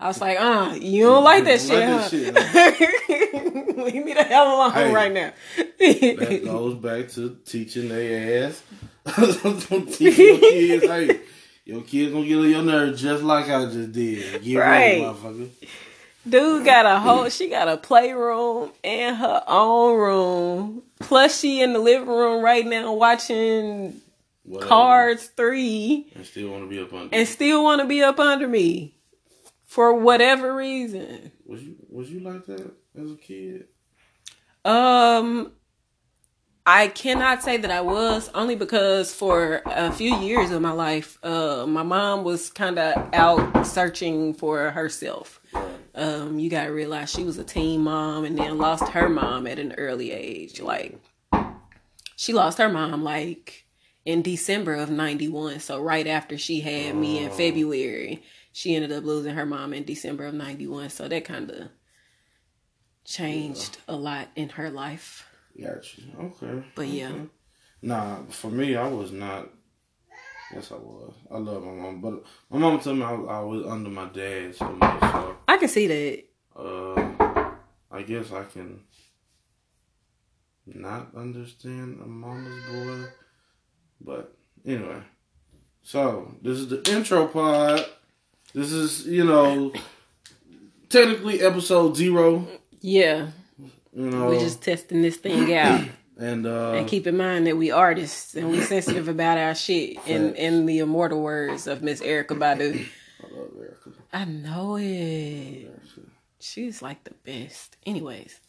I 0.00 0.08
was 0.08 0.20
like, 0.20 0.40
uh, 0.40 0.76
you 0.80 1.04
don't 1.04 1.22
like 1.22 1.44
that 1.44 1.60
shit, 1.60 1.70
Like 1.70 1.84
huh? 1.84 2.08
that 2.08 2.10
shit, 3.06 3.76
Leave 3.76 4.04
me 4.04 4.14
the 4.14 4.24
hell 4.24 4.56
alone 4.56 4.72
Hey. 4.72 4.92
right 4.92 5.12
now. 5.12 5.32
That 5.78 6.40
goes 6.44 6.74
back 6.74 7.08
to 7.12 7.36
teaching 7.44 7.88
their 7.88 8.48
ass. 8.48 8.62
teaching 9.96 10.26
your 10.26 10.38
kids, 10.38 10.84
hey, 10.86 11.20
your 11.64 11.82
kids 11.82 12.12
gonna 12.12 12.26
get 12.26 12.38
on 12.38 12.50
your 12.50 12.62
nerves 12.62 13.00
just 13.00 13.22
like 13.22 13.48
I 13.48 13.64
just 13.66 13.92
did. 13.92 14.42
Get 14.42 14.56
Right. 14.58 14.78
ready, 14.78 15.00
motherfucker. 15.02 15.48
Dude 16.28 16.64
got 16.64 16.86
a 16.86 17.00
whole, 17.00 17.28
she 17.28 17.48
got 17.48 17.68
a 17.68 17.76
playroom 17.76 18.70
and 18.84 19.16
her 19.16 19.42
own 19.46 19.98
room. 19.98 20.82
Plus, 21.00 21.40
she 21.40 21.60
in 21.60 21.72
the 21.72 21.78
living 21.80 22.08
room 22.08 22.44
right 22.44 22.64
now 22.64 22.92
watching 22.92 24.00
Whatever. 24.44 24.68
Cars 24.68 25.26
3 25.36 26.12
And 26.14 26.26
still 26.26 26.50
want 26.50 26.64
to 26.64 26.68
be 26.68 26.80
up 26.80 26.92
under. 26.92 27.14
and 27.14 27.28
still 27.28 27.62
want 27.64 27.80
to 27.80 27.86
be 27.86 28.02
up 28.02 28.18
under 28.18 28.46
me 28.48 28.94
for 29.66 29.94
whatever 29.94 30.54
reason. 30.54 31.32
was 31.46 31.62
you 31.62 31.76
was 31.88 32.10
you 32.10 32.20
like 32.20 32.44
that 32.46 32.72
as 33.00 33.10
a 33.10 33.16
kid? 33.16 33.66
Um, 34.64 35.52
I 36.66 36.88
cannot 36.88 37.42
say 37.42 37.56
that 37.56 37.70
I 37.70 37.80
was 37.80 38.30
only 38.34 38.54
because 38.54 39.12
for 39.14 39.62
a 39.66 39.90
few 39.92 40.14
years 40.16 40.50
of 40.52 40.62
my 40.62 40.70
life, 40.72 41.18
uh, 41.24 41.66
my 41.66 41.82
mom 41.82 42.22
was 42.22 42.50
kind 42.50 42.78
of 42.78 43.08
out 43.12 43.66
searching 43.66 44.34
for 44.34 44.70
herself. 44.70 45.40
Um, 45.94 46.38
you 46.38 46.48
gotta 46.48 46.72
realize 46.72 47.10
she 47.10 47.24
was 47.24 47.38
a 47.38 47.44
teen 47.44 47.82
mom 47.82 48.24
and 48.24 48.38
then 48.38 48.58
lost 48.58 48.88
her 48.88 49.08
mom 49.08 49.46
at 49.46 49.58
an 49.58 49.74
early 49.76 50.10
age. 50.10 50.60
Like, 50.60 50.98
she 52.16 52.32
lost 52.32 52.58
her 52.58 52.68
mom 52.68 53.04
like 53.04 53.66
in 54.04 54.22
December 54.22 54.74
of 54.74 54.90
'91. 54.90 55.60
So 55.60 55.82
right 55.82 56.06
after 56.06 56.38
she 56.38 56.60
had 56.60 56.96
me 56.96 57.18
in 57.18 57.30
February, 57.30 58.22
she 58.52 58.74
ended 58.74 58.92
up 58.92 59.04
losing 59.04 59.34
her 59.34 59.46
mom 59.46 59.74
in 59.74 59.84
December 59.84 60.24
of 60.24 60.34
'91. 60.34 60.90
So 60.90 61.08
that 61.08 61.24
kind 61.24 61.50
of 61.50 61.68
changed 63.04 63.78
a 63.88 63.96
lot 63.96 64.28
in 64.36 64.50
her 64.50 64.70
life. 64.70 65.28
Gotcha. 65.60 66.00
Okay. 66.18 66.62
But 66.74 66.86
yeah. 66.86 67.08
Okay. 67.08 67.28
Nah, 67.82 68.22
for 68.30 68.50
me, 68.50 68.76
I 68.76 68.88
was 68.88 69.12
not. 69.12 69.50
Yes, 70.54 70.70
I 70.70 70.76
was. 70.76 71.14
I 71.30 71.38
love 71.38 71.64
my 71.64 71.72
mom, 71.72 72.00
but 72.00 72.22
my 72.50 72.58
mom 72.58 72.78
told 72.80 72.98
me 72.98 73.04
I, 73.04 73.14
I 73.14 73.40
was 73.40 73.66
under 73.66 73.90
my 73.90 74.06
dad 74.06 74.54
so 74.54 74.70
much. 74.70 75.00
So, 75.00 75.36
can 75.62 75.68
see 75.68 75.86
that. 75.86 76.24
uh, 76.60 77.50
I 77.90 78.02
guess 78.02 78.32
I 78.32 78.42
can 78.44 78.80
not 80.66 81.14
understand 81.16 82.00
a 82.02 82.06
mama's 82.06 82.60
boy. 82.70 83.08
But 84.00 84.34
anyway, 84.66 85.02
so 85.82 86.34
this 86.42 86.58
is 86.58 86.68
the 86.68 86.82
intro 86.90 87.28
pod. 87.28 87.86
This 88.54 88.72
is 88.72 89.06
you 89.06 89.24
know 89.24 89.72
technically 90.88 91.40
episode 91.40 91.96
zero. 91.96 92.46
Yeah, 92.80 93.28
You 93.94 94.10
know, 94.10 94.26
we're 94.26 94.40
just 94.40 94.62
testing 94.62 95.02
this 95.02 95.16
thing 95.16 95.54
out. 95.54 95.84
and 96.18 96.44
uh, 96.44 96.72
and 96.72 96.88
keep 96.88 97.06
in 97.06 97.16
mind 97.16 97.46
that 97.46 97.56
we 97.56 97.70
artists 97.70 98.34
and 98.34 98.50
we 98.50 98.60
sensitive 98.62 99.06
about 99.06 99.38
our 99.38 99.54
shit. 99.54 99.98
In 100.08 100.34
in 100.34 100.66
the 100.66 100.80
immortal 100.80 101.22
words 101.22 101.68
of 101.68 101.82
Miss 101.82 102.00
Erykah 102.00 102.36
Badu. 102.38 102.84
I 103.34 103.38
love 103.38 103.48
Erykah. 103.50 103.92
I 104.12 104.24
know 104.24 104.76
it. 104.78 105.70
She's 106.40 106.82
like 106.82 107.04
the 107.04 107.14
best. 107.24 107.76
Anyways, 107.86 108.40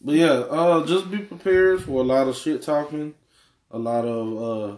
But 0.00 0.14
yeah, 0.14 0.30
uh, 0.32 0.86
just 0.86 1.10
be 1.10 1.18
prepared 1.18 1.82
for 1.82 2.00
a 2.00 2.04
lot 2.04 2.28
of 2.28 2.36
shit 2.36 2.62
talking, 2.62 3.14
a 3.70 3.78
lot 3.78 4.04
of 4.04 4.42
uh, 4.42 4.76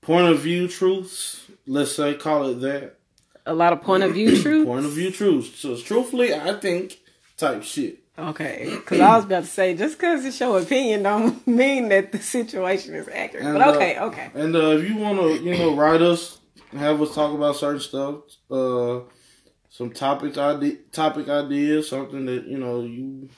point 0.00 0.28
of 0.28 0.38
view 0.40 0.68
truths. 0.68 1.44
Let's 1.66 1.92
say, 1.92 2.14
call 2.14 2.48
it 2.48 2.54
that. 2.60 2.96
a 3.46 3.54
lot 3.54 3.72
of 3.72 3.82
point 3.82 4.02
of 4.04 4.12
view 4.12 4.40
truth. 4.42 4.66
Point 4.66 4.86
of 4.86 4.92
view 4.92 5.10
truths. 5.10 5.58
So, 5.58 5.76
truthfully, 5.76 6.32
I 6.34 6.54
think 6.54 7.00
type 7.36 7.62
shit. 7.64 7.98
Okay, 8.18 8.66
because 8.70 9.00
I 9.00 9.16
was 9.16 9.24
about 9.24 9.44
to 9.44 9.48
say 9.50 9.74
just 9.74 9.96
because 9.98 10.24
it's 10.26 10.38
your 10.38 10.60
opinion 10.60 11.02
don't 11.04 11.46
mean 11.62 11.88
that 11.88 12.12
the 12.12 12.18
situation 12.18 12.94
is 12.94 13.08
accurate. 13.08 13.46
And, 13.46 13.58
But 13.58 13.68
uh, 13.68 13.72
okay, 13.76 13.98
okay. 13.98 14.30
And 14.34 14.54
uh, 14.54 14.76
if 14.76 14.88
you 14.88 14.96
want 14.96 15.18
to, 15.18 15.42
you 15.42 15.56
know, 15.56 15.74
write 15.74 16.02
us, 16.02 16.38
have 16.72 17.00
us 17.02 17.14
talk 17.14 17.34
about 17.34 17.56
certain 17.56 17.80
stuff, 17.80 18.16
uh, 18.50 19.00
some 19.68 19.90
topic 19.90 20.36
idea, 20.38 20.76
topic 20.92 21.28
ideas, 21.28 21.88
something 21.88 22.26
that 22.26 22.46
you 22.46 22.58
know 22.58 22.82
you 22.82 23.28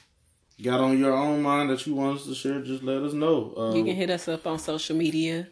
got 0.62 0.80
on 0.80 0.98
your 0.98 1.12
own 1.12 1.42
mind 1.42 1.70
that 1.70 1.86
you 1.86 1.94
want 1.94 2.18
us 2.18 2.26
to 2.26 2.34
share, 2.34 2.60
just 2.62 2.82
let 2.82 3.02
us 3.02 3.12
know. 3.12 3.54
Uh, 3.56 3.74
You 3.74 3.84
can 3.84 3.96
hit 3.96 4.10
us 4.10 4.28
up 4.28 4.46
on 4.46 4.58
social 4.58 4.96
media, 4.96 5.48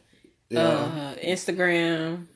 yeah, 0.49 0.61
uh, 0.61 1.15
Instagram, 1.17 2.27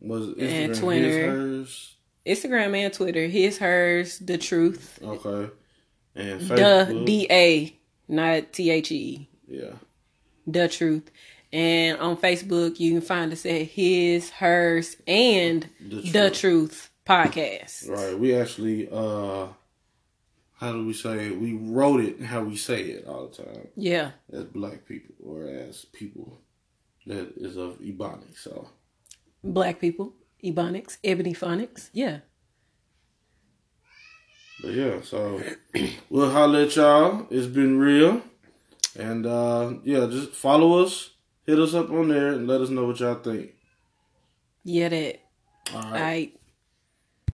was 0.00 0.28
it 0.30 0.38
and 0.42 0.74
Twitter. 0.74 1.58
his? 1.60 1.92
Instagram 2.26 2.76
and 2.76 2.92
Twitter. 2.92 3.26
His, 3.28 3.58
hers, 3.58 4.18
the 4.18 4.36
truth. 4.36 4.98
Okay. 5.02 5.52
And 6.16 6.40
The 6.40 6.54
Facebook. 6.54 7.06
D 7.06 7.26
A, 7.30 7.78
not 8.08 8.52
T 8.52 8.70
H 8.70 8.90
E. 8.90 9.28
yeah. 9.46 9.72
The 10.48 10.68
truth. 10.68 11.10
And 11.52 11.98
on 12.00 12.16
Facebook, 12.16 12.78
you 12.80 12.92
can 12.92 13.00
find 13.00 13.32
us 13.32 13.46
at 13.46 13.62
his, 13.62 14.30
hers, 14.30 14.96
and 15.06 15.68
The 15.80 15.96
the 16.02 16.30
Truth. 16.30 16.40
truth 16.40 16.90
podcast. 17.06 17.88
Right. 17.88 18.18
We 18.18 18.34
actually 18.34 18.88
uh 18.90 19.48
how 20.58 20.72
do 20.72 20.86
we 20.86 20.92
say 20.94 21.26
it? 21.28 21.40
We 21.40 21.52
wrote 21.54 22.00
it 22.00 22.20
how 22.22 22.42
we 22.42 22.56
say 22.56 22.82
it 22.82 23.06
all 23.06 23.28
the 23.28 23.42
time 23.44 23.68
Yeah. 23.76 24.12
as 24.32 24.44
black 24.44 24.86
people 24.86 25.14
or 25.22 25.46
as 25.46 25.84
people 25.84 26.40
that 27.06 27.34
is 27.36 27.56
of 27.56 27.78
Ebonics. 27.80 28.38
So 28.42 28.68
Black 29.44 29.78
people, 29.80 30.14
Ebonics, 30.42 30.96
Ebony 31.04 31.32
Phonics. 31.34 31.90
Yeah. 31.92 32.18
but 34.62 34.72
yeah, 34.72 35.00
so 35.02 35.40
we'll 36.10 36.30
holler 36.30 36.60
at 36.62 36.74
y'all. 36.74 37.26
It's 37.30 37.46
been 37.46 37.78
real. 37.78 38.22
And 38.98 39.26
uh 39.26 39.74
yeah, 39.84 40.06
just 40.10 40.30
follow 40.32 40.82
us, 40.82 41.10
hit 41.46 41.58
us 41.58 41.74
up 41.74 41.90
on 41.90 42.08
there 42.08 42.28
and 42.32 42.46
let 42.46 42.60
us 42.60 42.68
know 42.68 42.86
what 42.86 43.00
y'all 43.00 43.14
think. 43.14 43.54
Yeah, 44.64 44.88
that. 44.88 45.20
All 45.74 45.90
right. 45.92 46.32